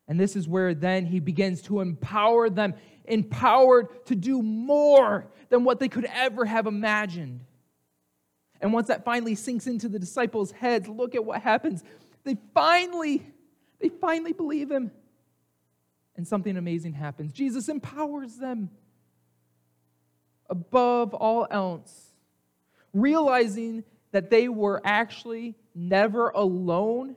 And 0.07 0.19
this 0.19 0.35
is 0.35 0.47
where 0.47 0.73
then 0.73 1.05
he 1.05 1.19
begins 1.19 1.61
to 1.63 1.81
empower 1.81 2.49
them, 2.49 2.75
empowered 3.05 4.05
to 4.05 4.15
do 4.15 4.41
more 4.41 5.27
than 5.49 5.63
what 5.63 5.79
they 5.79 5.89
could 5.89 6.05
ever 6.05 6.45
have 6.45 6.65
imagined. 6.67 7.41
And 8.61 8.73
once 8.73 8.87
that 8.87 9.05
finally 9.05 9.35
sinks 9.35 9.67
into 9.67 9.89
the 9.89 9.99
disciples' 9.99 10.51
heads, 10.51 10.87
look 10.87 11.13
at 11.13 11.23
what 11.23 11.41
happens. 11.41 11.83
They 12.23 12.37
finally, 12.53 13.25
they 13.79 13.89
finally 13.89 14.33
believe 14.33 14.71
him 14.71 14.91
and 16.15 16.27
something 16.27 16.57
amazing 16.57 16.93
happens. 16.93 17.31
Jesus 17.31 17.69
empowers 17.69 18.37
them 18.37 18.71
above 20.49 21.13
all 21.13 21.45
else, 21.51 22.13
realizing 22.93 23.83
that 24.11 24.29
they 24.29 24.49
were 24.49 24.81
actually 24.83 25.55
never 25.75 26.29
alone. 26.29 27.15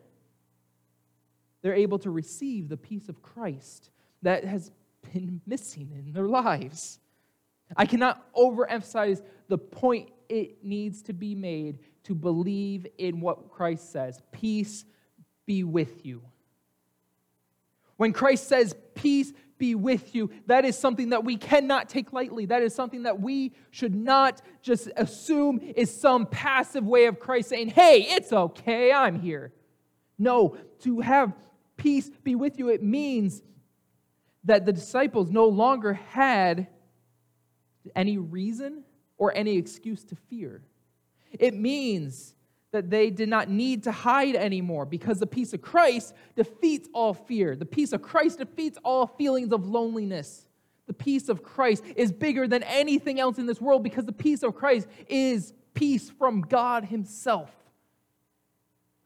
They're 1.63 1.75
able 1.75 1.99
to 2.01 2.11
receive 2.11 2.69
the 2.69 2.77
peace 2.77 3.09
of 3.09 3.23
Christ 3.23 3.91
that 4.23 4.45
has 4.45 4.71
been 5.13 5.41
missing 5.47 5.91
in 5.97 6.13
their 6.13 6.29
lives. 6.29 6.99
I 7.77 7.87
cannot 7.87 8.33
overemphasize 8.35 9.23
the 9.49 9.59
point 9.59 10.11
it 10.29 10.65
needs 10.65 11.03
to 11.03 11.13
be 11.13 11.35
made 11.35 11.79
to 12.05 12.15
believe 12.15 12.87
in 12.99 13.21
what 13.21 13.51
Christ 13.51 13.93
says. 13.93 14.21
Peace 14.33 14.85
be 15.47 15.65
with 15.65 16.05
you. 16.05 16.23
When 17.97 18.13
Christ 18.13 18.49
says, 18.49 18.75
Peace 18.95 19.33
be 19.59 19.75
with 19.75 20.15
you, 20.15 20.31
that 20.47 20.65
is 20.65 20.77
something 20.77 21.11
that 21.11 21.25
we 21.25 21.37
cannot 21.37 21.89
take 21.89 22.13
lightly. 22.13 22.47
That 22.47 22.63
is 22.63 22.75
something 22.75 23.03
that 23.03 23.21
we 23.21 23.53
should 23.71 23.95
not 23.95 24.41
just 24.63 24.89
assume 24.97 25.61
is 25.77 25.95
some 25.95 26.27
passive 26.27 26.87
way 26.87 27.07
of 27.07 27.21
Christ 27.21 27.51
saying, 27.51 27.69
Hey, 27.69 28.07
it's 28.09 28.33
okay, 28.33 28.93
I'm 28.93 29.21
here. 29.21 29.53
No, 30.19 30.57
to 30.81 31.01
have 31.01 31.35
peace 31.81 32.11
be 32.23 32.35
with 32.35 32.59
you, 32.59 32.69
it 32.69 32.83
means 32.83 33.43
that 34.45 34.67
the 34.67 34.73
disciples 34.73 35.31
no 35.31 35.47
longer 35.47 35.95
had 35.95 36.69
any 37.97 38.19
reason 38.19 38.85
or 39.17 39.33
any 39.35 39.57
excuse 39.57 40.05
to 40.05 40.15
fear. 40.15 40.63
It 41.33 41.55
means 41.55 42.35
that 42.73 42.91
they 42.91 43.11
did 43.11 43.29
not 43.29 43.49
need 43.49 43.83
to 43.85 43.93
hide 43.93 44.37
anymore 44.37 44.85
because 44.85 45.19
the 45.19 45.27
peace 45.27 45.53
of 45.53 45.63
Christ 45.63 46.15
defeats 46.37 46.89
all 46.93 47.15
fear. 47.15 47.57
The 47.57 47.65
peace 47.65 47.93
of 47.93 48.03
Christ 48.03 48.39
defeats 48.39 48.79
all 48.85 49.07
feelings 49.07 49.53
of 49.53 49.67
loneliness. 49.67 50.47
The 50.87 50.93
peace 50.93 51.29
of 51.29 51.43
Christ 51.43 51.85
is 51.97 52.13
bigger 52.13 52.47
than 52.47 52.63
anything 52.65 53.19
else 53.19 53.39
in 53.39 53.47
this 53.47 53.61
world 53.61 53.83
because 53.83 54.05
the 54.05 54.13
peace 54.13 54.43
of 54.43 54.55
Christ 54.55 54.87
is 55.09 55.55
peace 55.75 56.11
from 56.11 56.43
God 56.43 56.85
Himself. 56.85 57.51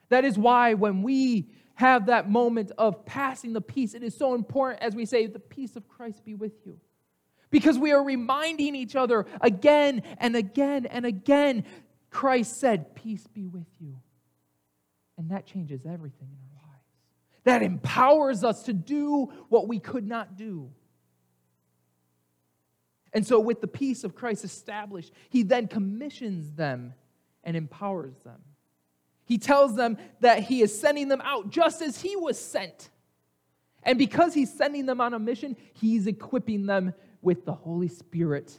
That 0.08 0.24
is 0.24 0.36
why 0.36 0.74
when 0.74 1.02
we 1.02 1.48
have 1.74 2.06
that 2.06 2.30
moment 2.30 2.70
of 2.78 3.04
passing 3.04 3.52
the 3.52 3.60
peace, 3.60 3.94
it 3.94 4.02
is 4.02 4.16
so 4.16 4.34
important 4.34 4.82
as 4.82 4.94
we 4.94 5.06
say, 5.06 5.26
The 5.26 5.40
peace 5.40 5.76
of 5.76 5.88
Christ 5.88 6.24
be 6.24 6.34
with 6.34 6.52
you. 6.64 6.78
Because 7.50 7.78
we 7.78 7.92
are 7.92 8.02
reminding 8.02 8.74
each 8.74 8.96
other 8.96 9.26
again 9.40 10.02
and 10.18 10.34
again 10.34 10.86
and 10.86 11.06
again 11.06 11.64
Christ 12.10 12.60
said, 12.60 12.94
Peace 12.94 13.26
be 13.26 13.46
with 13.46 13.66
you. 13.80 13.96
And 15.18 15.30
that 15.30 15.46
changes 15.46 15.84
everything 15.84 16.28
in 16.28 16.56
our 16.56 16.68
lives. 16.68 16.84
That 17.44 17.62
empowers 17.62 18.44
us 18.44 18.62
to 18.64 18.72
do 18.72 19.32
what 19.48 19.68
we 19.68 19.78
could 19.80 20.06
not 20.06 20.36
do. 20.36 20.70
And 23.12 23.26
so, 23.26 23.38
with 23.38 23.60
the 23.60 23.68
peace 23.68 24.04
of 24.04 24.14
Christ 24.14 24.44
established, 24.44 25.12
he 25.28 25.42
then 25.42 25.68
commissions 25.68 26.52
them 26.52 26.94
and 27.44 27.56
empowers 27.56 28.16
them. 28.24 28.40
He 29.26 29.38
tells 29.38 29.74
them 29.74 29.96
that 30.20 30.44
he 30.44 30.62
is 30.62 30.78
sending 30.78 31.08
them 31.08 31.22
out 31.22 31.50
just 31.50 31.80
as 31.82 32.00
he 32.00 32.16
was 32.16 32.38
sent. 32.38 32.90
And 33.82 33.98
because 33.98 34.34
he's 34.34 34.52
sending 34.52 34.86
them 34.86 35.00
on 35.00 35.14
a 35.14 35.18
mission, 35.18 35.56
he's 35.74 36.06
equipping 36.06 36.66
them 36.66 36.94
with 37.22 37.44
the 37.44 37.52
Holy 37.52 37.88
Spirit 37.88 38.58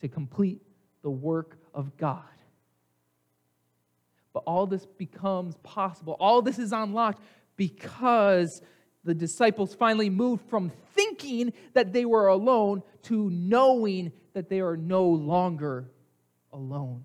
to 0.00 0.08
complete 0.08 0.60
the 1.02 1.10
work 1.10 1.58
of 1.74 1.96
God. 1.96 2.22
But 4.32 4.44
all 4.46 4.66
this 4.66 4.86
becomes 4.86 5.56
possible. 5.62 6.16
All 6.18 6.42
this 6.42 6.58
is 6.58 6.72
unlocked 6.72 7.22
because 7.56 8.62
the 9.04 9.14
disciples 9.14 9.74
finally 9.74 10.10
moved 10.10 10.48
from 10.48 10.70
thinking 10.94 11.52
that 11.74 11.92
they 11.92 12.04
were 12.04 12.28
alone 12.28 12.82
to 13.02 13.28
knowing 13.30 14.12
that 14.32 14.48
they 14.48 14.60
are 14.60 14.76
no 14.76 15.06
longer 15.06 15.90
alone. 16.52 17.04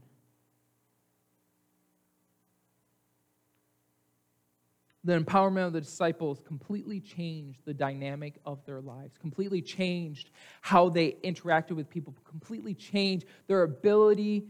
The 5.07 5.19
empowerment 5.19 5.67
of 5.67 5.73
the 5.73 5.81
disciples 5.81 6.41
completely 6.45 6.99
changed 6.99 7.61
the 7.65 7.73
dynamic 7.73 8.35
of 8.45 8.63
their 8.65 8.81
lives, 8.81 9.17
completely 9.17 9.61
changed 9.61 10.29
how 10.61 10.89
they 10.89 11.13
interacted 11.23 11.71
with 11.71 11.89
people, 11.89 12.13
completely 12.29 12.73
changed 12.73 13.25
their 13.47 13.63
ability 13.63 14.45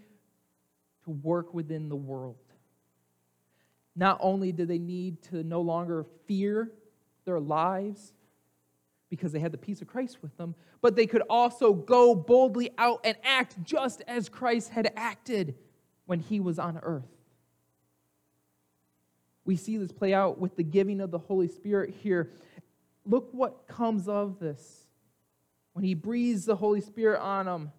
to 1.03 1.11
work 1.11 1.53
within 1.53 1.89
the 1.89 1.95
world 1.95 2.37
not 3.97 4.19
only 4.21 4.51
did 4.51 4.67
they 4.67 4.77
need 4.77 5.21
to 5.23 5.43
no 5.43 5.59
longer 5.59 6.05
fear 6.27 6.71
their 7.25 7.39
lives 7.39 8.13
because 9.09 9.31
they 9.31 9.39
had 9.39 9.51
the 9.51 9.57
peace 9.57 9.81
of 9.81 9.87
Christ 9.87 10.19
with 10.21 10.37
them, 10.37 10.53
but 10.81 10.95
they 10.95 11.07
could 11.07 11.23
also 11.29 11.73
go 11.73 12.13
boldly 12.13 12.69
out 12.77 13.01
and 13.03 13.17
act 13.23 13.57
just 13.63 14.03
as 14.07 14.29
Christ 14.29 14.69
had 14.69 14.93
acted 14.95 15.55
when 16.05 16.19
he 16.19 16.39
was 16.39 16.59
on 16.59 16.77
earth. 16.83 17.16
We 19.47 19.55
see 19.55 19.77
this 19.77 19.93
play 19.93 20.13
out 20.13 20.37
with 20.37 20.57
the 20.57 20.63
giving 20.63 20.99
of 20.99 21.09
the 21.09 21.17
Holy 21.17 21.47
Spirit 21.47 21.95
here. 22.03 22.29
Look 23.05 23.29
what 23.31 23.65
comes 23.65 24.09
of 24.09 24.39
this. 24.39 24.85
When 25.71 25.85
he 25.85 25.93
breathes 25.93 26.43
the 26.45 26.57
Holy 26.57 26.81
Spirit 26.81 27.21
on 27.21 27.45
them. 27.45 27.71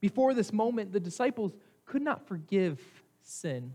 Before 0.00 0.32
this 0.32 0.52
moment, 0.52 0.92
the 0.92 1.00
disciples 1.00 1.56
could 1.86 2.02
not 2.02 2.28
forgive 2.28 2.80
sin. 3.22 3.74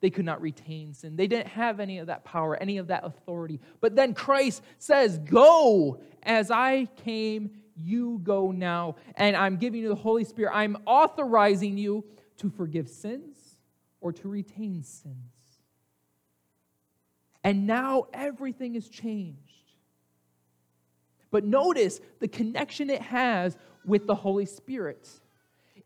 They 0.00 0.10
could 0.10 0.24
not 0.24 0.40
retain 0.40 0.94
sin. 0.94 1.16
They 1.16 1.26
didn't 1.26 1.48
have 1.48 1.80
any 1.80 1.98
of 1.98 2.06
that 2.06 2.24
power, 2.24 2.54
any 2.56 2.78
of 2.78 2.86
that 2.86 3.04
authority. 3.04 3.58
But 3.80 3.96
then 3.96 4.14
Christ 4.14 4.62
says, 4.78 5.18
Go 5.18 5.98
as 6.22 6.52
I 6.52 6.86
came, 7.04 7.50
you 7.76 8.20
go 8.22 8.52
now. 8.52 8.94
And 9.16 9.36
I'm 9.36 9.56
giving 9.56 9.82
you 9.82 9.88
the 9.88 9.96
Holy 9.96 10.22
Spirit. 10.22 10.52
I'm 10.54 10.76
authorizing 10.86 11.76
you 11.76 12.04
to 12.36 12.50
forgive 12.50 12.88
sins 12.88 13.43
or 14.04 14.12
to 14.12 14.28
retain 14.28 14.82
sins. 14.82 15.16
And 17.42 17.66
now 17.66 18.04
everything 18.12 18.74
is 18.74 18.90
changed. 18.90 19.38
But 21.30 21.42
notice 21.44 22.02
the 22.20 22.28
connection 22.28 22.90
it 22.90 23.00
has 23.00 23.56
with 23.82 24.06
the 24.06 24.14
Holy 24.14 24.44
Spirit. 24.44 25.08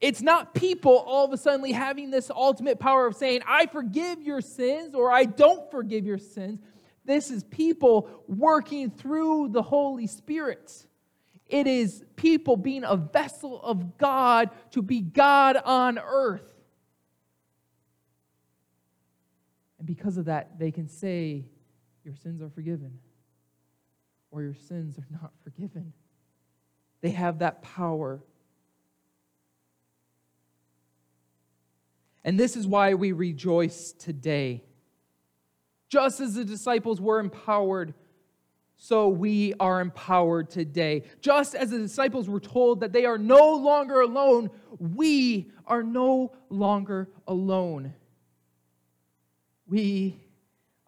It's 0.01 0.21
not 0.21 0.53
people 0.53 0.97
all 0.97 1.27
of 1.27 1.33
a 1.33 1.37
sudden 1.37 1.73
having 1.73 2.11
this 2.11 2.29
ultimate 2.29 2.81
power 2.81 3.07
of 3.07 3.15
saying, 3.15 3.43
I 3.47 3.67
forgive 3.67 4.21
your 4.21 4.41
sins 4.41 4.97
or 4.97 5.13
I 5.13 5.25
don't 5.25 5.71
forgive 5.71 6.05
your 6.05 6.19
sins. 6.19 6.59
This 7.05 7.31
is 7.31 7.45
people 7.45 8.11
working 8.27 8.91
through 8.91 9.51
the 9.51 9.63
Holy 9.63 10.09
Spirit. 10.09 10.87
It 11.47 11.69
is 11.69 12.05
people 12.17 12.57
being 12.57 12.83
a 12.83 12.97
vessel 12.97 13.61
of 13.63 13.97
God 13.97 14.51
to 14.73 14.83
be 14.83 15.03
God 15.03 15.57
on 15.57 16.01
earth. 16.01 16.58
Because 19.89 20.19
of 20.19 20.27
that, 20.27 20.59
they 20.59 20.71
can 20.71 20.87
say, 20.87 21.47
Your 22.05 22.15
sins 22.15 22.43
are 22.43 22.51
forgiven, 22.51 22.99
or 24.31 24.43
Your 24.43 24.55
sins 24.55 24.99
are 24.99 25.07
not 25.11 25.33
forgiven. 25.43 25.95
They 27.01 27.11
have 27.11 27.39
that 27.39 27.63
power. 27.63 28.21
And 32.23 32.39
this 32.39 32.55
is 32.55 32.67
why 32.67 32.95
we 32.95 33.13
rejoice 33.13 33.93
today. 33.93 34.63
Just 35.89 36.21
as 36.21 36.35
the 36.35 36.45
disciples 36.45 37.01
were 37.01 37.19
empowered, 37.19 37.95
so 38.77 39.09
we 39.09 39.55
are 39.59 39.81
empowered 39.81 40.51
today. 40.51 41.05
Just 41.23 41.55
as 41.55 41.71
the 41.71 41.79
disciples 41.79 42.29
were 42.29 42.41
told 42.41 42.81
that 42.81 42.93
they 42.93 43.07
are 43.07 43.17
no 43.17 43.55
longer 43.55 44.03
alone, 44.03 44.51
we 44.79 45.51
are 45.67 45.83
no 45.83 46.33
longer 46.51 47.09
alone. 47.27 47.95
We 49.69 50.19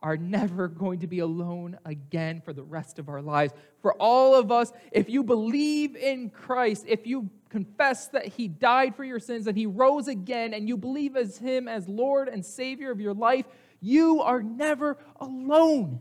are 0.03 0.17
never 0.17 0.67
going 0.67 1.01
to 1.01 1.07
be 1.07 1.19
alone 1.19 1.79
again 1.85 2.41
for 2.41 2.55
the 2.55 2.63
rest 2.63 2.99
of 2.99 3.09
our 3.09 3.21
lives. 3.21 3.53
For 3.83 3.93
all 3.95 4.35
of 4.35 4.51
us, 4.51 4.73
if 4.93 5.11
you 5.11 5.23
believe 5.23 5.95
in 5.95 6.31
Christ, 6.31 6.87
if 6.89 7.07
you 7.07 7.29
confess 7.51 8.09
that 8.09 8.27
He 8.27 8.49
died 8.49 8.97
for 8.97 9.05
your 9.05 9.21
sins 9.21 9.47
and 9.47 9.57
He 9.57 9.67
rose 9.67 10.09
again, 10.09 10.55
and 10.55 10.67
you 10.67 10.79
believe 10.79 11.17
as 11.17 11.37
Him 11.37 11.69
as 11.69 11.87
Lord 11.87 12.29
and 12.29 12.45
Savior 12.45 12.91
of 12.91 13.01
your 13.01 13.13
life, 13.13 13.45
you 13.81 14.23
are 14.23 14.43
never 14.43 14.97
alone. 15.21 16.01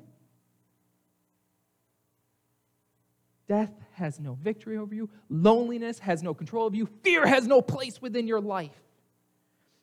Death 3.49 3.73
has 3.93 4.19
no 4.19 4.35
victory 4.35 4.77
over 4.77 4.95
you, 4.95 5.09
loneliness 5.27 5.99
has 5.99 6.23
no 6.23 6.33
control 6.33 6.67
of 6.67 6.75
you, 6.75 6.87
fear 7.03 7.25
has 7.25 7.47
no 7.47 7.61
place 7.61 8.01
within 8.01 8.27
your 8.27 8.39
life. 8.39 8.79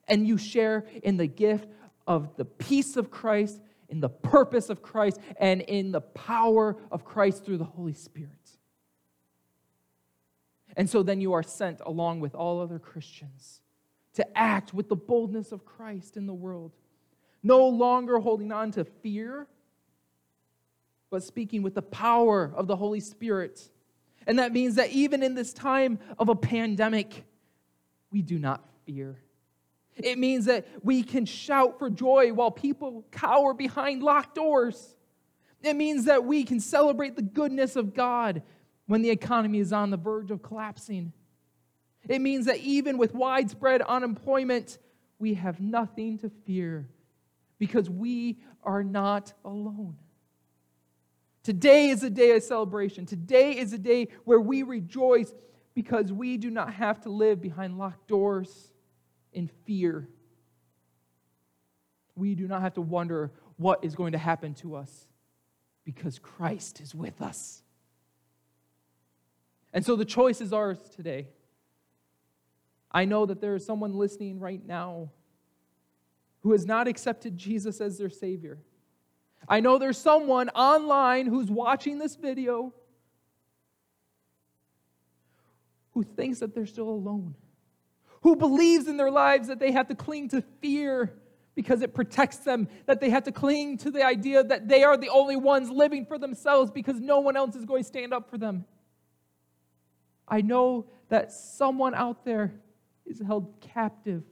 And 0.09 0.27
you 0.27 0.39
share 0.39 0.87
in 1.03 1.17
the 1.17 1.27
gift 1.27 1.69
of 2.07 2.37
the 2.37 2.45
peace 2.45 2.97
of 2.97 3.11
Christ, 3.11 3.61
in 3.89 4.01
the 4.01 4.09
purpose 4.09 4.69
of 4.71 4.83
Christ, 4.83 5.21
and 5.39 5.61
in 5.63 5.93
the 5.93 6.01
power 6.01 6.77
of 6.91 7.05
Christ 7.05 7.45
through 7.45 7.59
the 7.59 7.65
Holy 7.65 7.95
Spirit. 7.95 8.31
And 10.77 10.91
so 10.91 11.03
then 11.03 11.21
you 11.21 11.33
are 11.33 11.43
sent 11.43 11.81
along 11.85 12.21
with 12.21 12.35
all 12.35 12.61
other 12.61 12.79
Christians 12.79 13.63
to 14.15 14.39
act 14.39 14.75
with 14.75 14.89
the 14.89 14.97
boldness 14.97 15.53
of 15.53 15.65
Christ 15.65 16.17
in 16.17 16.27
the 16.27 16.35
world, 16.35 16.73
no 17.43 17.67
longer 17.69 18.19
holding 18.19 18.53
on 18.53 18.71
to 18.73 18.85
fear, 18.85 19.47
but 21.11 21.23
speaking 21.23 21.63
with 21.63 21.75
the 21.75 21.83
power 21.83 22.53
of 22.55 22.67
the 22.67 22.77
Holy 22.77 23.01
Spirit. 23.01 23.71
And 24.27 24.39
that 24.39 24.53
means 24.53 24.75
that 24.75 24.91
even 24.91 25.23
in 25.23 25.35
this 25.35 25.53
time 25.53 25.99
of 26.19 26.29
a 26.29 26.35
pandemic, 26.35 27.25
we 28.11 28.23
do 28.23 28.39
not 28.39 28.67
fear. 28.85 29.17
It 29.97 30.19
means 30.19 30.45
that 30.45 30.67
we 30.83 31.03
can 31.03 31.25
shout 31.25 31.79
for 31.79 31.89
joy 31.89 32.33
while 32.33 32.51
people 32.51 33.05
cower 33.11 33.55
behind 33.55 34.03
locked 34.03 34.35
doors. 34.35 34.95
It 35.63 35.75
means 35.75 36.05
that 36.05 36.25
we 36.25 36.45
can 36.45 36.61
celebrate 36.61 37.17
the 37.17 37.23
goodness 37.23 37.77
of 37.77 37.95
God 37.95 38.43
when 38.87 39.03
the 39.03 39.11
economy 39.11 39.59
is 39.59 39.73
on 39.73 39.91
the 39.91 39.97
verge 39.97 40.31
of 40.31 40.43
collapsing. 40.43 41.13
It 42.09 42.21
means 42.21 42.47
that 42.47 42.59
even 42.59 42.99
with 42.99 43.15
widespread 43.15 43.83
unemployment, 43.83 44.79
we 45.19 45.35
have 45.35 45.61
nothing 45.61 46.19
to 46.19 46.31
fear 46.45 46.89
because 47.59 47.89
we 47.89 48.39
are 48.63 48.85
not 48.85 49.33
alone. 49.45 49.97
Today 51.43 51.89
is 51.89 52.03
a 52.03 52.11
day 52.11 52.33
of 52.33 52.43
celebration. 52.43 53.07
Today 53.07 53.57
is 53.57 53.73
a 53.73 53.79
day 53.79 54.09
where 54.25 54.41
we 54.41 54.63
rejoice 54.63 55.33
because 55.75 56.13
we 56.13 56.37
do 56.37 56.51
not 56.51 56.75
have 56.75 57.01
to 57.03 57.09
live 57.09 57.41
behind 57.41 57.79
locked 57.79 58.09
doors 58.09 58.73
in 59.37 59.49
fear. 59.67 60.09
We 62.17 62.35
do 62.35 62.49
not 62.49 62.63
have 62.63 62.75
to 62.75 62.81
wonder 62.81 63.31
what 63.57 63.85
is 63.85 63.95
going 63.95 64.13
to 64.13 64.19
happen 64.19 64.55
to 64.55 64.75
us 64.75 65.07
because 65.85 66.19
Christ 66.19 66.81
is 66.81 66.95
with 66.95 67.21
us. 67.23 67.63
And 69.73 69.85
so 69.85 69.95
the 69.95 70.07
choice 70.07 70.41
is 70.41 70.53
ours 70.53 70.79
today. 70.97 71.29
I 72.91 73.05
know 73.05 73.27
that 73.27 73.41
there 73.41 73.55
is 73.55 73.65
someone 73.65 73.93
listening 73.93 74.41
right 74.41 74.65
now 74.67 75.11
who 76.41 76.53
has 76.53 76.65
not 76.65 76.89
accepted 76.89 77.37
Jesus 77.37 77.81
as 77.81 77.99
their 77.99 78.09
Savior. 78.09 78.59
I 79.49 79.61
know 79.61 79.79
there's 79.79 79.99
someone 79.99 80.49
online 80.51 81.27
who's 81.27 81.51
watching 81.51 81.99
this 81.99 82.17
video 82.17 82.73
who 85.93 86.03
thinks 86.03 86.39
that 86.39 86.55
they're 86.55 86.67
still 86.67 86.89
alone, 86.89 87.35
who 88.27 88.35
believes 88.35 88.89
in 88.89 88.97
their 88.97 89.09
lives 89.09 89.47
that 89.47 89.61
they 89.61 89.71
have 89.71 89.87
to 89.87 89.95
cling 89.95 90.29
to 90.29 90.43
fear 90.61 91.15
because 91.55 91.81
it 91.81 91.95
protects 91.95 92.39
them, 92.39 92.67
that 92.87 93.01
they 93.01 93.09
have 93.09 93.23
to 93.23 93.31
cling 93.31 93.79
to 93.79 93.89
the 93.89 94.05
idea 94.05 94.43
that 94.43 94.67
they 94.67 94.83
are 94.83 94.97
the 94.97 95.09
only 95.11 95.37
ones 95.37 95.71
living 95.71 96.05
for 96.05 96.19
themselves 96.19 96.69
because 96.73 96.99
no 96.99 97.21
one 97.21 97.37
else 97.37 97.55
is 97.55 97.65
going 97.65 97.85
to 97.85 97.87
stand 97.87 98.13
up 98.13 98.29
for 98.29 98.37
them. 98.37 98.65
I 100.27 100.41
know 100.41 100.87
that 101.09 101.31
someone 101.31 101.95
out 101.95 102.25
there 102.25 102.53
is 103.07 103.23
held 103.25 103.61
captive 103.61 104.25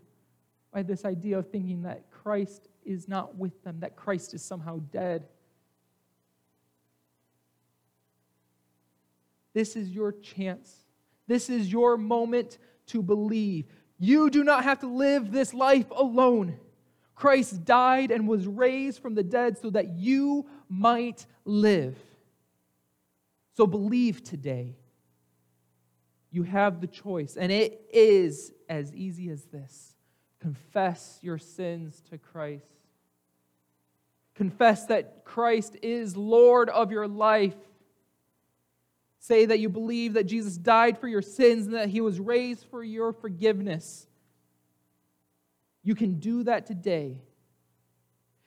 by 0.72 0.83
this 0.83 1.04
idea 1.04 1.38
of 1.38 1.48
thinking 1.50 1.83
that 1.83 2.11
Christ 2.11 2.66
is 2.85 3.07
not 3.07 3.37
with 3.37 3.62
them, 3.62 3.78
that 3.78 3.94
Christ 3.94 4.35
is 4.35 4.42
somehow 4.42 4.80
dead. 4.90 5.28
This 9.52 9.76
is 9.76 9.90
your 9.90 10.11
chance. 10.11 10.78
This 11.28 11.48
is 11.48 11.70
your 11.70 11.96
moment 11.96 12.59
to 12.87 13.02
believe. 13.02 13.66
You 13.98 14.30
do 14.30 14.44
not 14.44 14.64
have 14.64 14.80
to 14.80 14.88
live 14.88 15.30
this 15.30 15.54
life 15.54 15.90
alone. 15.90 16.59
Christ 17.14 17.64
died 17.64 18.11
and 18.11 18.26
was 18.26 18.46
raised 18.46 19.00
from 19.00 19.14
the 19.14 19.22
dead 19.22 19.59
so 19.59 19.70
that 19.70 19.96
you 19.96 20.46
might 20.68 21.26
live. 21.44 21.96
So 23.57 23.66
believe 23.66 24.24
today. 24.24 24.76
You 26.30 26.42
have 26.42 26.80
the 26.80 26.88
choice, 26.88 27.37
and 27.37 27.52
it 27.52 27.80
is 27.92 28.52
as 28.68 28.92
easy 28.92 29.30
as 29.30 29.44
this 29.44 29.94
confess 30.40 31.18
your 31.22 31.38
sins 31.38 32.02
to 32.11 32.18
Christ. 32.18 32.66
Confess 34.35 34.87
that 34.87 35.24
Christ 35.24 35.76
is 35.80 36.16
Lord 36.16 36.68
of 36.68 36.90
your 36.90 37.09
life. 37.09 37.54
Say 39.26 39.46
that 39.46 39.58
you 39.58 39.70
believe 39.70 40.12
that 40.14 40.24
Jesus 40.24 40.58
died 40.58 40.98
for 40.98 41.08
your 41.08 41.22
sins 41.22 41.64
and 41.64 41.76
that 41.76 41.88
he 41.88 42.02
was 42.02 42.20
raised 42.20 42.66
for 42.66 42.84
your 42.84 43.10
forgiveness. 43.10 44.06
You 45.82 45.94
can 45.94 46.20
do 46.20 46.42
that 46.42 46.66
today. 46.66 47.22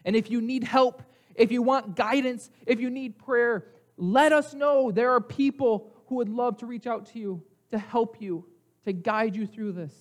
And 0.05 0.15
if 0.15 0.29
you 0.29 0.39
need 0.39 0.63
help, 0.63 1.01
if 1.33 1.51
you 1.51 1.63
want 1.63 1.95
guidance, 1.95 2.51
if 2.67 2.79
you 2.79 2.91
need 2.91 3.17
prayer, 3.17 3.65
let 3.97 4.31
us 4.31 4.53
know. 4.53 4.91
There 4.91 5.09
are 5.09 5.19
people 5.19 5.91
who 6.09 6.17
would 6.17 6.29
love 6.29 6.57
to 6.57 6.67
reach 6.67 6.85
out 6.85 7.07
to 7.07 7.19
you 7.19 7.41
to 7.71 7.79
help 7.79 8.21
you, 8.21 8.45
to 8.85 8.93
guide 8.93 9.35
you 9.35 9.47
through 9.47 9.71
this. 9.71 9.95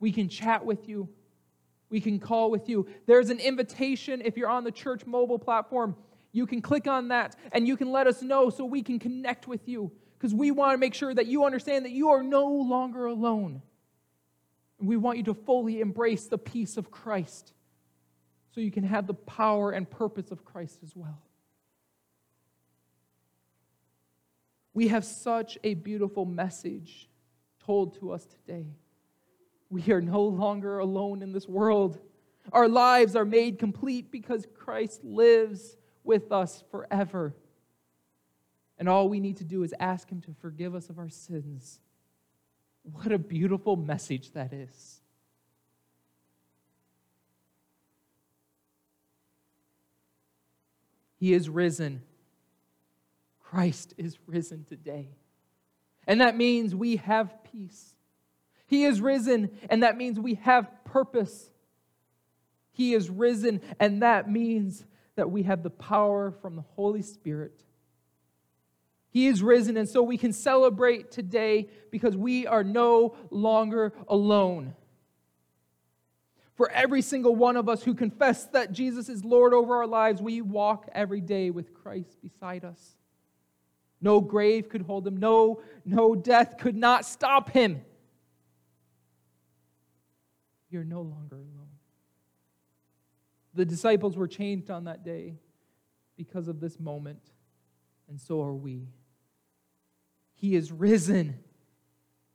We 0.00 0.12
can 0.12 0.30
chat 0.30 0.64
with 0.64 0.88
you. 0.88 1.10
We 1.90 2.00
can 2.00 2.20
call 2.20 2.50
with 2.50 2.70
you. 2.70 2.86
There's 3.04 3.28
an 3.28 3.38
invitation 3.38 4.22
if 4.24 4.38
you're 4.38 4.48
on 4.48 4.64
the 4.64 4.72
church 4.72 5.04
mobile 5.04 5.38
platform. 5.38 5.94
You 6.32 6.46
can 6.46 6.62
click 6.62 6.86
on 6.86 7.08
that 7.08 7.36
and 7.52 7.68
you 7.68 7.76
can 7.76 7.92
let 7.92 8.06
us 8.06 8.22
know 8.22 8.50
so 8.50 8.64
we 8.64 8.82
can 8.82 8.98
connect 8.98 9.46
with 9.46 9.68
you 9.68 9.92
because 10.18 10.34
we 10.34 10.50
want 10.50 10.72
to 10.72 10.78
make 10.78 10.94
sure 10.94 11.14
that 11.14 11.26
you 11.26 11.44
understand 11.44 11.84
that 11.84 11.92
you 11.92 12.08
are 12.08 12.22
no 12.22 12.46
longer 12.46 13.06
alone. 13.06 13.60
We 14.78 14.96
want 14.96 15.18
you 15.18 15.24
to 15.24 15.34
fully 15.34 15.80
embrace 15.80 16.26
the 16.26 16.38
peace 16.38 16.76
of 16.76 16.90
Christ 16.90 17.52
so 18.54 18.60
you 18.60 18.70
can 18.70 18.84
have 18.84 19.06
the 19.06 19.14
power 19.14 19.72
and 19.72 19.88
purpose 19.88 20.30
of 20.30 20.44
Christ 20.44 20.78
as 20.82 20.96
well. 20.96 21.20
We 24.74 24.88
have 24.88 25.04
such 25.04 25.58
a 25.62 25.74
beautiful 25.74 26.24
message 26.24 27.08
told 27.64 27.98
to 28.00 28.12
us 28.12 28.24
today. 28.24 28.66
We 29.68 29.90
are 29.92 30.00
no 30.00 30.22
longer 30.22 30.78
alone 30.78 31.22
in 31.22 31.32
this 31.32 31.46
world. 31.46 31.98
Our 32.52 32.68
lives 32.68 33.16
are 33.16 33.24
made 33.24 33.58
complete 33.58 34.10
because 34.10 34.46
Christ 34.54 35.04
lives 35.04 35.76
with 36.04 36.32
us 36.32 36.62
forever. 36.70 37.34
And 38.78 38.88
all 38.88 39.08
we 39.08 39.20
need 39.20 39.36
to 39.38 39.44
do 39.44 39.62
is 39.62 39.74
ask 39.78 40.10
Him 40.10 40.20
to 40.22 40.34
forgive 40.40 40.74
us 40.74 40.88
of 40.88 40.98
our 40.98 41.08
sins. 41.08 41.80
What 42.82 43.12
a 43.12 43.18
beautiful 43.18 43.76
message 43.76 44.32
that 44.32 44.52
is. 44.52 45.00
He 51.16 51.32
is 51.32 51.48
risen. 51.48 52.02
Christ 53.38 53.94
is 53.96 54.18
risen 54.26 54.64
today. 54.64 55.10
And 56.06 56.20
that 56.20 56.36
means 56.36 56.74
we 56.74 56.96
have 56.96 57.32
peace. 57.44 57.94
He 58.66 58.84
is 58.84 59.00
risen, 59.00 59.50
and 59.70 59.82
that 59.82 59.96
means 59.96 60.18
we 60.18 60.34
have 60.36 60.68
purpose. 60.84 61.50
He 62.72 62.94
is 62.94 63.08
risen, 63.08 63.60
and 63.78 64.02
that 64.02 64.28
means 64.28 64.84
that 65.16 65.30
we 65.30 65.42
have 65.42 65.62
the 65.62 65.70
power 65.70 66.30
from 66.30 66.56
the 66.56 66.64
Holy 66.74 67.02
Spirit. 67.02 67.62
He 69.10 69.26
is 69.26 69.42
risen, 69.42 69.76
and 69.76 69.88
so 69.88 70.02
we 70.02 70.16
can 70.16 70.32
celebrate 70.32 71.10
today 71.10 71.68
because 71.90 72.16
we 72.16 72.46
are 72.46 72.64
no 72.64 73.14
longer 73.30 73.92
alone. 74.08 74.74
For 76.54 76.70
every 76.70 77.02
single 77.02 77.36
one 77.36 77.56
of 77.56 77.68
us 77.68 77.82
who 77.82 77.94
confess 77.94 78.44
that 78.46 78.72
Jesus 78.72 79.08
is 79.08 79.24
Lord 79.24 79.52
over 79.52 79.76
our 79.76 79.86
lives, 79.86 80.22
we 80.22 80.40
walk 80.40 80.88
every 80.92 81.20
day 81.20 81.50
with 81.50 81.74
Christ 81.74 82.22
beside 82.22 82.64
us. 82.64 82.96
No 84.00 84.20
grave 84.20 84.68
could 84.68 84.82
hold 84.82 85.06
him, 85.06 85.18
no, 85.18 85.60
no 85.84 86.14
death 86.14 86.56
could 86.58 86.76
not 86.76 87.04
stop 87.04 87.50
him. 87.50 87.82
You're 90.70 90.84
no 90.84 91.02
longer 91.02 91.36
alone. 91.36 91.61
The 93.54 93.64
disciples 93.64 94.16
were 94.16 94.28
changed 94.28 94.70
on 94.70 94.84
that 94.84 95.04
day 95.04 95.34
because 96.16 96.48
of 96.48 96.60
this 96.60 96.80
moment, 96.80 97.20
and 98.08 98.20
so 98.20 98.42
are 98.42 98.54
we. 98.54 98.88
He 100.34 100.56
is 100.56 100.72
risen, 100.72 101.38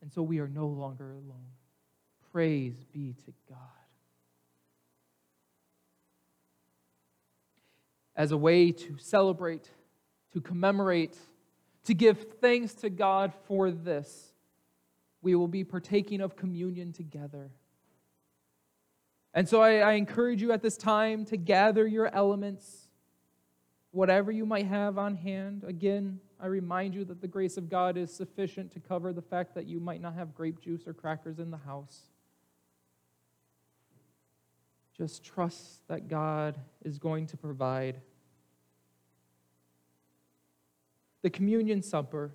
and 0.00 0.12
so 0.12 0.22
we 0.22 0.38
are 0.38 0.48
no 0.48 0.66
longer 0.66 1.12
alone. 1.12 1.50
Praise 2.32 2.84
be 2.92 3.14
to 3.24 3.32
God. 3.48 3.58
As 8.14 8.32
a 8.32 8.36
way 8.36 8.72
to 8.72 8.96
celebrate, 8.98 9.70
to 10.32 10.40
commemorate, 10.40 11.16
to 11.84 11.94
give 11.94 12.34
thanks 12.40 12.74
to 12.74 12.90
God 12.90 13.32
for 13.46 13.70
this, 13.70 14.32
we 15.22 15.34
will 15.34 15.48
be 15.48 15.64
partaking 15.64 16.20
of 16.20 16.36
communion 16.36 16.92
together. 16.92 17.50
And 19.38 19.48
so 19.48 19.62
I, 19.62 19.76
I, 19.76 19.92
encourage 19.92 20.42
you 20.42 20.50
at 20.50 20.62
this 20.62 20.76
time 20.76 21.24
to 21.26 21.36
gather 21.36 21.86
your 21.86 22.12
elements, 22.12 22.88
whatever 23.92 24.32
you 24.32 24.44
might 24.44 24.66
have 24.66 24.98
on 24.98 25.14
hand. 25.14 25.62
Again, 25.62 26.18
I 26.40 26.46
remind 26.46 26.92
you 26.92 27.04
that 27.04 27.20
the 27.20 27.28
grace 27.28 27.56
of 27.56 27.68
God 27.68 27.96
is 27.96 28.12
sufficient 28.12 28.72
to 28.72 28.80
cover 28.80 29.12
the 29.12 29.22
fact 29.22 29.54
that 29.54 29.68
you 29.68 29.78
might 29.78 30.00
not 30.00 30.14
have 30.14 30.34
grape 30.34 30.60
juice 30.60 30.88
or 30.88 30.92
crackers 30.92 31.38
in 31.38 31.52
the 31.52 31.56
house. 31.56 32.08
Just 34.96 35.22
trust 35.22 35.86
that 35.86 36.08
God 36.08 36.58
is 36.84 36.98
going 36.98 37.28
to 37.28 37.36
provide. 37.36 38.00
The 41.22 41.30
communion 41.30 41.84
supper, 41.84 42.32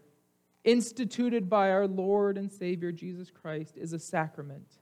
instituted 0.64 1.50
by 1.50 1.70
our 1.70 1.86
Lord 1.86 2.38
and 2.38 2.50
Savior 2.50 2.94
Jesus 2.94 3.30
Christ, 3.30 3.76
is 3.76 3.92
a 3.92 4.00
sacrament 4.00 4.78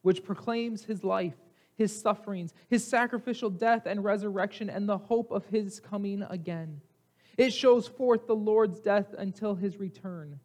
which 0.00 0.24
proclaims 0.24 0.84
his 0.84 1.04
life 1.04 1.36
his 1.80 1.98
sufferings, 1.98 2.52
his 2.68 2.86
sacrificial 2.86 3.48
death 3.48 3.86
and 3.86 4.04
resurrection, 4.04 4.68
and 4.68 4.86
the 4.86 4.98
hope 4.98 5.30
of 5.30 5.46
his 5.46 5.80
coming 5.80 6.22
again. 6.28 6.78
It 7.38 7.54
shows 7.54 7.88
forth 7.88 8.26
the 8.26 8.36
Lord's 8.36 8.80
death 8.80 9.14
until 9.16 9.54
his 9.54 9.78
return. 9.78 10.40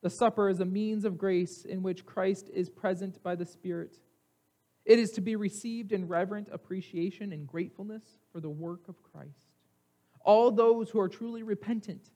The 0.00 0.08
supper 0.08 0.48
is 0.48 0.60
a 0.60 0.64
means 0.64 1.04
of 1.04 1.18
grace 1.18 1.66
in 1.66 1.82
which 1.82 2.06
Christ 2.06 2.48
is 2.54 2.70
present 2.70 3.22
by 3.22 3.34
the 3.34 3.44
Spirit. 3.44 3.98
It 4.86 4.98
is 4.98 5.10
to 5.12 5.20
be 5.20 5.36
received 5.36 5.92
in 5.92 6.08
reverent 6.08 6.48
appreciation 6.50 7.30
and 7.30 7.46
gratefulness 7.46 8.16
for 8.32 8.40
the 8.40 8.48
work 8.48 8.88
of 8.88 9.02
Christ. 9.02 9.50
All 10.24 10.50
those 10.50 10.88
who 10.88 10.98
are 10.98 11.10
truly 11.10 11.42
repentant, 11.42 12.10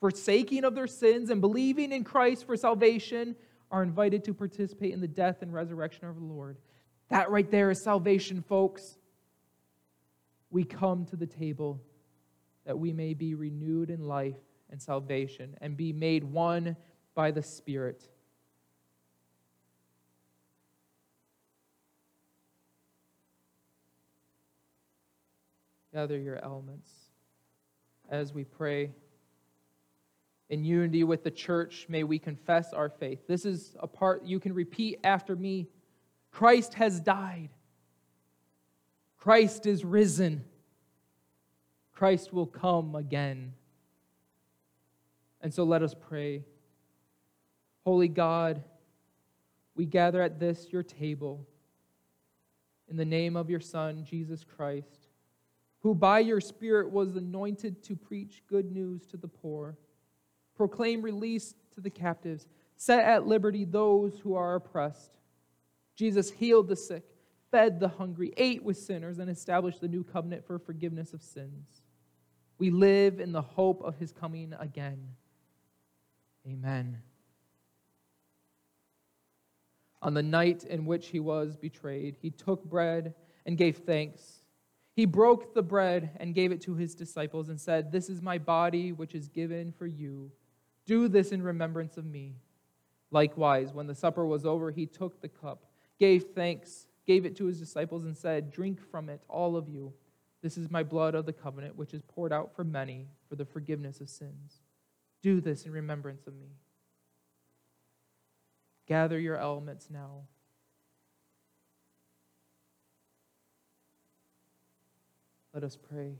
forsaking 0.00 0.64
of 0.64 0.74
their 0.74 0.88
sins 0.88 1.30
and 1.30 1.40
believing 1.40 1.92
in 1.92 2.02
Christ 2.02 2.44
for 2.44 2.56
salvation, 2.56 3.36
are 3.70 3.84
invited 3.84 4.24
to 4.24 4.34
participate 4.34 4.92
in 4.92 5.00
the 5.00 5.06
death 5.06 5.42
and 5.42 5.54
resurrection 5.54 6.08
of 6.08 6.16
the 6.16 6.24
Lord. 6.24 6.58
That 7.08 7.30
right 7.30 7.50
there 7.50 7.70
is 7.70 7.82
salvation, 7.82 8.42
folks. 8.42 8.98
We 10.50 10.64
come 10.64 11.04
to 11.06 11.16
the 11.16 11.26
table 11.26 11.80
that 12.64 12.78
we 12.78 12.92
may 12.92 13.14
be 13.14 13.34
renewed 13.34 13.90
in 13.90 14.06
life 14.06 14.36
and 14.70 14.82
salvation 14.82 15.56
and 15.60 15.76
be 15.76 15.92
made 15.92 16.24
one 16.24 16.76
by 17.14 17.30
the 17.30 17.42
Spirit. 17.42 18.08
Gather 25.94 26.18
your 26.18 26.44
elements 26.44 26.90
as 28.10 28.34
we 28.34 28.44
pray. 28.44 28.90
In 30.50 30.62
unity 30.62 31.04
with 31.04 31.24
the 31.24 31.30
church, 31.30 31.86
may 31.88 32.04
we 32.04 32.18
confess 32.18 32.72
our 32.72 32.88
faith. 32.88 33.26
This 33.26 33.44
is 33.44 33.74
a 33.80 33.86
part 33.86 34.24
you 34.24 34.38
can 34.38 34.52
repeat 34.52 35.00
after 35.02 35.34
me. 35.34 35.68
Christ 36.36 36.74
has 36.74 37.00
died. 37.00 37.48
Christ 39.16 39.64
is 39.64 39.86
risen. 39.86 40.44
Christ 41.94 42.30
will 42.30 42.44
come 42.44 42.94
again. 42.94 43.54
And 45.40 45.54
so 45.54 45.64
let 45.64 45.82
us 45.82 45.94
pray. 45.98 46.44
Holy 47.84 48.08
God, 48.08 48.62
we 49.76 49.86
gather 49.86 50.20
at 50.20 50.38
this, 50.38 50.66
your 50.70 50.82
table, 50.82 51.46
in 52.90 52.98
the 52.98 53.06
name 53.06 53.34
of 53.34 53.48
your 53.48 53.60
Son, 53.60 54.04
Jesus 54.04 54.44
Christ, 54.44 55.08
who 55.78 55.94
by 55.94 56.18
your 56.18 56.42
Spirit 56.42 56.90
was 56.90 57.16
anointed 57.16 57.82
to 57.84 57.96
preach 57.96 58.42
good 58.46 58.70
news 58.70 59.06
to 59.06 59.16
the 59.16 59.26
poor, 59.26 59.78
proclaim 60.54 61.00
release 61.00 61.54
to 61.72 61.80
the 61.80 61.88
captives, 61.88 62.46
set 62.76 63.06
at 63.06 63.26
liberty 63.26 63.64
those 63.64 64.18
who 64.18 64.34
are 64.34 64.56
oppressed 64.56 65.15
Jesus 65.96 66.30
healed 66.30 66.68
the 66.68 66.76
sick, 66.76 67.04
fed 67.50 67.80
the 67.80 67.88
hungry, 67.88 68.32
ate 68.36 68.62
with 68.62 68.76
sinners, 68.76 69.18
and 69.18 69.30
established 69.30 69.80
the 69.80 69.88
new 69.88 70.04
covenant 70.04 70.46
for 70.46 70.58
forgiveness 70.58 71.12
of 71.12 71.22
sins. 71.22 71.82
We 72.58 72.70
live 72.70 73.18
in 73.18 73.32
the 73.32 73.42
hope 73.42 73.82
of 73.82 73.96
his 73.96 74.12
coming 74.12 74.54
again. 74.58 75.08
Amen. 76.46 76.98
On 80.02 80.14
the 80.14 80.22
night 80.22 80.64
in 80.64 80.86
which 80.86 81.08
he 81.08 81.20
was 81.20 81.56
betrayed, 81.56 82.16
he 82.20 82.30
took 82.30 82.64
bread 82.64 83.14
and 83.44 83.58
gave 83.58 83.78
thanks. 83.78 84.42
He 84.94 85.04
broke 85.04 85.54
the 85.54 85.62
bread 85.62 86.10
and 86.18 86.34
gave 86.34 86.52
it 86.52 86.60
to 86.62 86.74
his 86.74 86.94
disciples 86.94 87.48
and 87.48 87.60
said, 87.60 87.90
This 87.90 88.08
is 88.08 88.22
my 88.22 88.38
body, 88.38 88.92
which 88.92 89.14
is 89.14 89.28
given 89.28 89.72
for 89.72 89.86
you. 89.86 90.30
Do 90.86 91.08
this 91.08 91.32
in 91.32 91.42
remembrance 91.42 91.96
of 91.96 92.06
me. 92.06 92.36
Likewise, 93.10 93.72
when 93.72 93.86
the 93.86 93.94
supper 93.94 94.26
was 94.26 94.46
over, 94.46 94.70
he 94.70 94.86
took 94.86 95.20
the 95.20 95.28
cup 95.28 95.65
gave 95.98 96.24
thanks, 96.34 96.86
gave 97.06 97.24
it 97.24 97.36
to 97.36 97.46
his 97.46 97.58
disciples, 97.58 98.04
and 98.04 98.16
said, 98.16 98.50
Drink 98.50 98.80
from 98.90 99.08
it, 99.08 99.22
all 99.28 99.56
of 99.56 99.68
you. 99.68 99.92
This 100.42 100.56
is 100.56 100.70
my 100.70 100.82
blood 100.82 101.14
of 101.14 101.26
the 101.26 101.32
covenant, 101.32 101.76
which 101.76 101.94
is 101.94 102.02
poured 102.02 102.32
out 102.32 102.54
for 102.54 102.64
many 102.64 103.08
for 103.28 103.36
the 103.36 103.44
forgiveness 103.44 104.00
of 104.00 104.08
sins. 104.08 104.60
Do 105.22 105.40
this 105.40 105.64
in 105.64 105.72
remembrance 105.72 106.26
of 106.26 106.34
me. 106.34 106.48
Gather 108.86 109.18
your 109.18 109.36
elements 109.36 109.88
now. 109.90 110.22
Let 115.52 115.64
us 115.64 115.76
pray. 115.76 116.18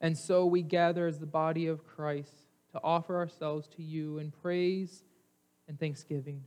And 0.00 0.18
so 0.18 0.44
we 0.44 0.62
gather 0.62 1.06
as 1.06 1.18
the 1.18 1.26
body 1.26 1.66
of 1.66 1.86
Christ 1.86 2.34
to 2.72 2.80
offer 2.82 3.16
ourselves 3.16 3.66
to 3.76 3.82
you 3.82 4.18
in 4.18 4.30
praise 4.30 5.02
and 5.66 5.78
thanksgiving. 5.78 6.42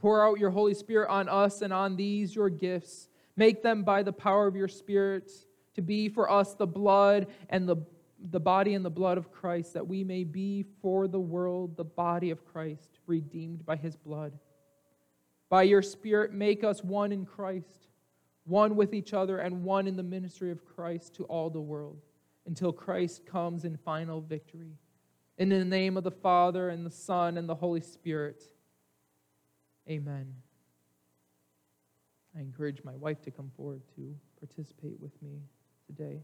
Pour 0.00 0.26
out 0.26 0.38
your 0.38 0.50
Holy 0.50 0.74
Spirit 0.74 1.10
on 1.10 1.28
us 1.28 1.60
and 1.60 1.72
on 1.72 1.96
these 1.96 2.34
your 2.34 2.48
gifts. 2.48 3.08
Make 3.36 3.62
them 3.62 3.82
by 3.82 4.02
the 4.02 4.12
power 4.12 4.46
of 4.46 4.56
your 4.56 4.68
Spirit 4.68 5.30
to 5.74 5.82
be 5.82 6.08
for 6.08 6.30
us 6.30 6.54
the 6.54 6.66
blood 6.66 7.26
and 7.50 7.68
the, 7.68 7.76
the 8.30 8.40
body 8.40 8.74
and 8.74 8.84
the 8.84 8.90
blood 8.90 9.18
of 9.18 9.30
Christ, 9.30 9.74
that 9.74 9.86
we 9.86 10.02
may 10.02 10.24
be 10.24 10.64
for 10.80 11.06
the 11.06 11.20
world 11.20 11.76
the 11.76 11.84
body 11.84 12.30
of 12.30 12.44
Christ, 12.44 12.98
redeemed 13.06 13.64
by 13.64 13.76
his 13.76 13.94
blood. 13.96 14.38
By 15.50 15.64
your 15.64 15.82
Spirit, 15.82 16.32
make 16.32 16.64
us 16.64 16.82
one 16.82 17.12
in 17.12 17.26
Christ, 17.26 17.88
one 18.44 18.76
with 18.76 18.94
each 18.94 19.12
other, 19.12 19.38
and 19.38 19.64
one 19.64 19.86
in 19.86 19.96
the 19.96 20.02
ministry 20.02 20.50
of 20.50 20.64
Christ 20.64 21.14
to 21.16 21.24
all 21.24 21.50
the 21.50 21.60
world, 21.60 22.00
until 22.46 22.72
Christ 22.72 23.26
comes 23.26 23.64
in 23.64 23.76
final 23.76 24.20
victory. 24.20 24.78
In 25.38 25.48
the 25.48 25.64
name 25.64 25.96
of 25.96 26.04
the 26.04 26.10
Father, 26.10 26.68
and 26.70 26.86
the 26.86 26.90
Son, 26.90 27.36
and 27.36 27.48
the 27.48 27.54
Holy 27.54 27.80
Spirit. 27.80 28.42
Amen. 29.88 30.34
I 32.36 32.40
encourage 32.40 32.84
my 32.84 32.96
wife 32.96 33.20
to 33.22 33.30
come 33.30 33.50
forward 33.56 33.82
to 33.96 34.14
participate 34.38 35.00
with 35.00 35.20
me 35.22 35.40
today. 35.86 36.22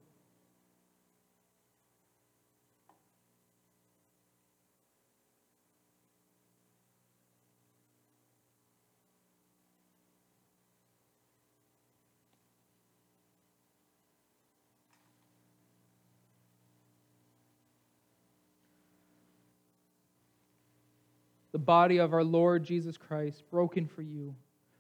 The 21.56 21.60
body 21.60 21.96
of 21.96 22.12
our 22.12 22.22
Lord 22.22 22.64
Jesus 22.64 22.98
Christ, 22.98 23.42
broken 23.50 23.86
for 23.86 24.02
you. 24.02 24.34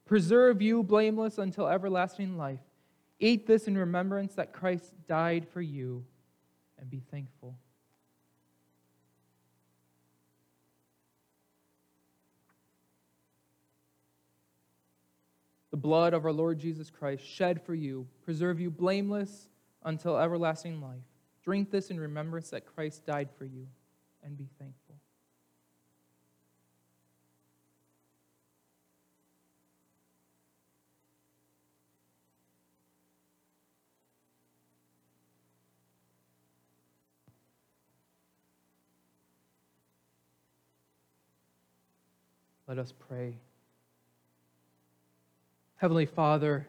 Preserve 0.04 0.60
you 0.60 0.82
blameless 0.82 1.38
until 1.38 1.68
everlasting 1.68 2.36
life. 2.36 2.60
Eat 3.18 3.46
this 3.46 3.66
in 3.66 3.78
remembrance 3.78 4.34
that 4.34 4.52
Christ 4.52 4.92
died 5.08 5.48
for 5.48 5.62
you, 5.62 6.04
and 6.78 6.90
be 6.90 7.00
thankful. 7.10 7.56
The 15.70 15.78
blood 15.78 16.12
of 16.12 16.26
our 16.26 16.32
Lord 16.32 16.58
Jesus 16.58 16.90
Christ, 16.90 17.24
shed 17.26 17.62
for 17.62 17.74
you, 17.74 18.06
preserve 18.22 18.60
you 18.60 18.68
blameless 18.68 19.48
until 19.82 20.18
everlasting 20.18 20.82
life. 20.82 21.00
Drink 21.42 21.70
this 21.70 21.88
in 21.88 21.98
remembrance 21.98 22.50
that 22.50 22.66
Christ 22.66 23.06
died 23.06 23.30
for 23.38 23.46
you, 23.46 23.66
and 24.22 24.36
be 24.36 24.50
thankful. 24.58 24.85
Let 42.68 42.78
us 42.78 42.92
pray. 43.08 43.36
Heavenly 45.76 46.06
Father, 46.06 46.66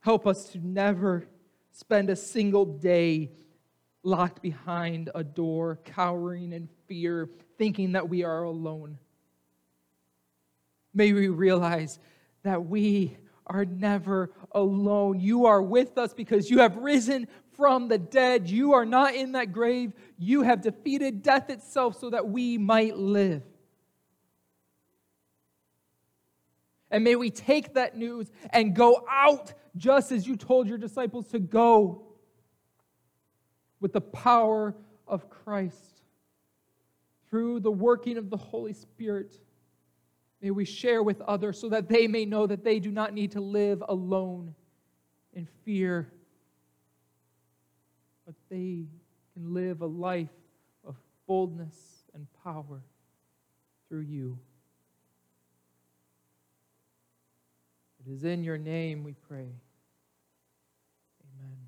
help 0.00 0.24
us 0.24 0.50
to 0.50 0.64
never 0.64 1.26
spend 1.72 2.10
a 2.10 2.16
single 2.16 2.64
day 2.64 3.32
locked 4.04 4.40
behind 4.40 5.10
a 5.16 5.24
door, 5.24 5.80
cowering 5.84 6.52
in 6.52 6.68
fear, 6.86 7.28
thinking 7.58 7.92
that 7.92 8.08
we 8.08 8.22
are 8.22 8.44
alone. 8.44 8.98
May 10.94 11.12
we 11.12 11.26
realize 11.26 11.98
that 12.44 12.66
we 12.66 13.16
are 13.48 13.64
never 13.64 14.30
alone. 14.52 15.18
You 15.18 15.46
are 15.46 15.60
with 15.60 15.98
us 15.98 16.14
because 16.14 16.50
you 16.50 16.60
have 16.60 16.76
risen 16.76 17.26
from 17.56 17.88
the 17.88 17.98
dead. 17.98 18.48
You 18.48 18.74
are 18.74 18.84
not 18.84 19.14
in 19.14 19.32
that 19.32 19.52
grave. 19.52 19.92
You 20.18 20.42
have 20.42 20.62
defeated 20.62 21.22
death 21.22 21.50
itself 21.50 21.98
so 21.98 22.10
that 22.10 22.28
we 22.28 22.58
might 22.58 22.96
live. 22.96 23.42
And 26.90 27.02
may 27.02 27.16
we 27.16 27.30
take 27.30 27.74
that 27.74 27.96
news 27.96 28.30
and 28.50 28.74
go 28.74 29.04
out 29.10 29.52
just 29.76 30.12
as 30.12 30.26
you 30.26 30.36
told 30.36 30.68
your 30.68 30.78
disciples 30.78 31.28
to 31.28 31.38
go 31.38 32.02
with 33.80 33.92
the 33.92 34.00
power 34.00 34.74
of 35.06 35.28
Christ 35.28 36.00
through 37.28 37.60
the 37.60 37.70
working 37.70 38.16
of 38.16 38.30
the 38.30 38.36
Holy 38.36 38.72
Spirit. 38.72 39.34
May 40.40 40.50
we 40.50 40.64
share 40.64 41.02
with 41.02 41.20
others 41.22 41.60
so 41.60 41.68
that 41.70 41.88
they 41.88 42.06
may 42.06 42.24
know 42.24 42.46
that 42.46 42.62
they 42.62 42.78
do 42.78 42.90
not 42.90 43.12
need 43.12 43.32
to 43.32 43.40
live 43.40 43.82
alone 43.88 44.54
in 45.34 45.46
fear 45.64 46.10
they 48.56 48.86
can 49.34 49.52
live 49.52 49.82
a 49.82 49.86
life 49.86 50.30
of 50.86 50.96
boldness 51.26 51.76
and 52.14 52.26
power 52.42 52.80
through 53.88 54.00
you. 54.00 54.38
It 58.00 58.10
is 58.10 58.24
in 58.24 58.44
your 58.44 58.56
name 58.56 59.04
we 59.04 59.12
pray. 59.12 59.52
Amen. 61.38 61.58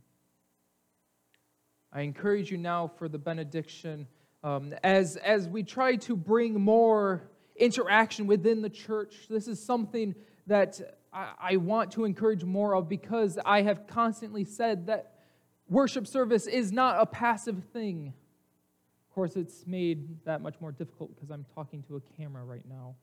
I 1.93 2.01
encourage 2.03 2.51
you 2.51 2.57
now 2.57 2.91
for 2.97 3.07
the 3.07 3.19
benediction 3.19 4.07
um, 4.43 4.73
as, 4.83 5.17
as 5.17 5.47
we 5.47 5.63
try 5.65 5.97
to 5.97 6.17
bring 6.17 6.59
more 6.59 7.29
interaction 7.57 8.27
within 8.27 8.63
the 8.63 8.71
church. 8.71 9.27
This 9.29 9.47
is 9.47 9.63
something 9.63 10.15
that 10.47 10.81
I, 11.13 11.33
I 11.39 11.57
want 11.57 11.91
to 11.93 12.07
encourage 12.07 12.45
more 12.45 12.75
of 12.75 12.89
because 12.89 13.39
I 13.45 13.61
have 13.63 13.87
constantly 13.87 14.45
said 14.45 14.87
that 14.87 15.18
Worship 15.69 16.07
service 16.07 16.47
is 16.47 16.73
not 16.73 17.01
a 17.01 17.07
passive 17.07 17.63
thing. 17.73 18.15
Of 19.09 19.15
course, 19.15 19.37
it's 19.37 19.67
made 19.67 20.25
that 20.25 20.41
much 20.41 20.55
more 20.61 20.73
difficult 20.73 21.15
because 21.15 21.31
I'm 21.31 21.45
talking 21.55 21.83
to 21.85 21.97
a 21.97 22.01
camera 22.17 22.45
right 22.45 22.65
now. 22.69 22.95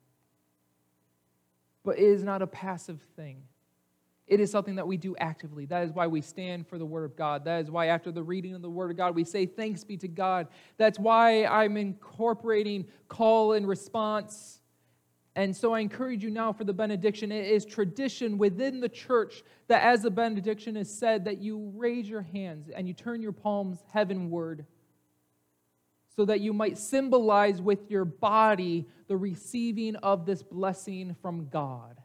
But 1.83 1.99
it 1.99 2.05
is 2.05 2.23
not 2.23 2.41
a 2.41 2.47
passive 2.47 2.99
thing. 3.15 3.43
It 4.27 4.39
is 4.39 4.49
something 4.49 4.75
that 4.75 4.87
we 4.87 4.97
do 4.97 5.15
actively. 5.19 5.65
That 5.65 5.83
is 5.83 5.91
why 5.91 6.07
we 6.07 6.21
stand 6.21 6.67
for 6.67 6.79
the 6.79 6.85
Word 6.85 7.03
of 7.03 7.15
God. 7.15 7.45
That 7.45 7.61
is 7.61 7.69
why, 7.69 7.87
after 7.87 8.11
the 8.11 8.23
reading 8.23 8.55
of 8.55 8.63
the 8.63 8.69
Word 8.69 8.89
of 8.89 8.97
God, 8.97 9.13
we 9.13 9.23
say, 9.23 9.45
Thanks 9.45 9.83
be 9.83 9.97
to 9.97 10.07
God. 10.07 10.47
That's 10.77 10.97
why 10.97 11.45
I'm 11.45 11.77
incorporating 11.77 12.87
call 13.07 13.53
and 13.53 13.67
response 13.67 14.61
and 15.35 15.55
so 15.55 15.73
I 15.73 15.81
encourage 15.81 16.23
you 16.23 16.29
now 16.29 16.53
for 16.53 16.63
the 16.63 16.73
benediction. 16.73 17.31
It 17.31 17.45
is 17.45 17.65
tradition 17.65 18.37
within 18.37 18.79
the 18.79 18.87
church 18.87 19.43
that 19.67 19.83
as 19.83 20.01
the 20.01 20.09
benediction 20.09 20.77
is 20.77 20.91
said, 20.91 21.25
that 21.25 21.41
you 21.41 21.73
raise 21.75 22.07
your 22.07 22.21
hands 22.21 22.69
and 22.69 22.87
you 22.87 22.93
turn 22.93 23.21
your 23.21 23.33
palms 23.33 23.83
heavenward 23.91 24.65
so 26.15 26.23
that 26.23 26.39
you 26.39 26.53
might 26.53 26.77
symbolize 26.77 27.61
with 27.61 27.91
your 27.91 28.05
body 28.05 28.87
the 29.07 29.17
receiving 29.17 29.97
of 29.97 30.25
this 30.25 30.41
blessing 30.41 31.13
from 31.21 31.49
God. 31.49 31.99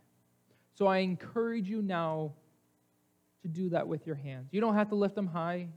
So 0.75 0.89
I 0.89 0.99
encourage 0.99 1.69
you 1.69 1.83
now 1.83 2.33
to 3.43 3.49
do 3.49 3.69
that 3.69 3.87
with 3.87 4.07
your 4.07 4.17
hands. 4.17 4.49
You 4.51 4.61
don't 4.61 4.75
have 4.75 4.89
to 4.89 4.97
lift 4.97 5.15
them 5.15 5.29
high, 5.29 5.69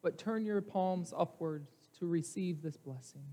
but 0.00 0.16
turn 0.16 0.46
your 0.46 0.62
palms 0.62 1.12
upwards 1.14 1.68
to 1.98 2.06
receive 2.06 2.62
this 2.62 2.78
blessing. 2.78 3.24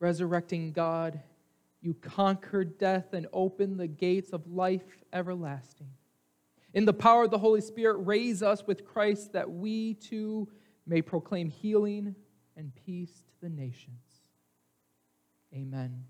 Resurrecting 0.00 0.72
God, 0.72 1.20
you 1.80 1.94
conquered 1.94 2.78
death 2.78 3.12
and 3.12 3.26
opened 3.32 3.78
the 3.78 3.86
gates 3.86 4.32
of 4.32 4.46
life 4.46 5.04
everlasting. 5.12 5.90
In 6.74 6.84
the 6.84 6.92
power 6.92 7.24
of 7.24 7.30
the 7.30 7.38
Holy 7.38 7.60
Spirit, 7.60 7.98
raise 7.98 8.42
us 8.42 8.66
with 8.66 8.84
Christ 8.84 9.32
that 9.32 9.50
we 9.50 9.94
too 9.94 10.48
may 10.86 11.02
proclaim 11.02 11.48
healing 11.48 12.14
and 12.56 12.72
peace 12.86 13.12
to 13.12 13.40
the 13.40 13.48
nations. 13.48 14.02
Amen. 15.54 16.04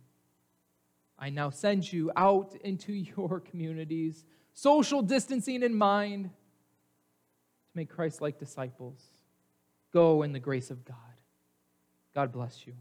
I 1.19 1.31
now 1.31 1.51
send 1.51 1.93
you 1.93 2.11
out 2.17 2.57
into 2.63 2.93
your 3.17 3.41
communities, 3.41 4.25
social 4.55 5.03
distancing 5.03 5.63
in 5.63 5.75
mind, 5.75 6.25
to 6.25 6.31
make 7.75 7.91
Christ 7.91 8.21
like 8.21 8.39
disciples. 8.39 9.03
Go 9.93 10.23
in 10.23 10.33
the 10.33 10.41
grace 10.41 10.71
of 10.71 10.85
God. 10.85 10.97
God 12.15 12.33
bless 12.33 12.67
you. 12.67 12.75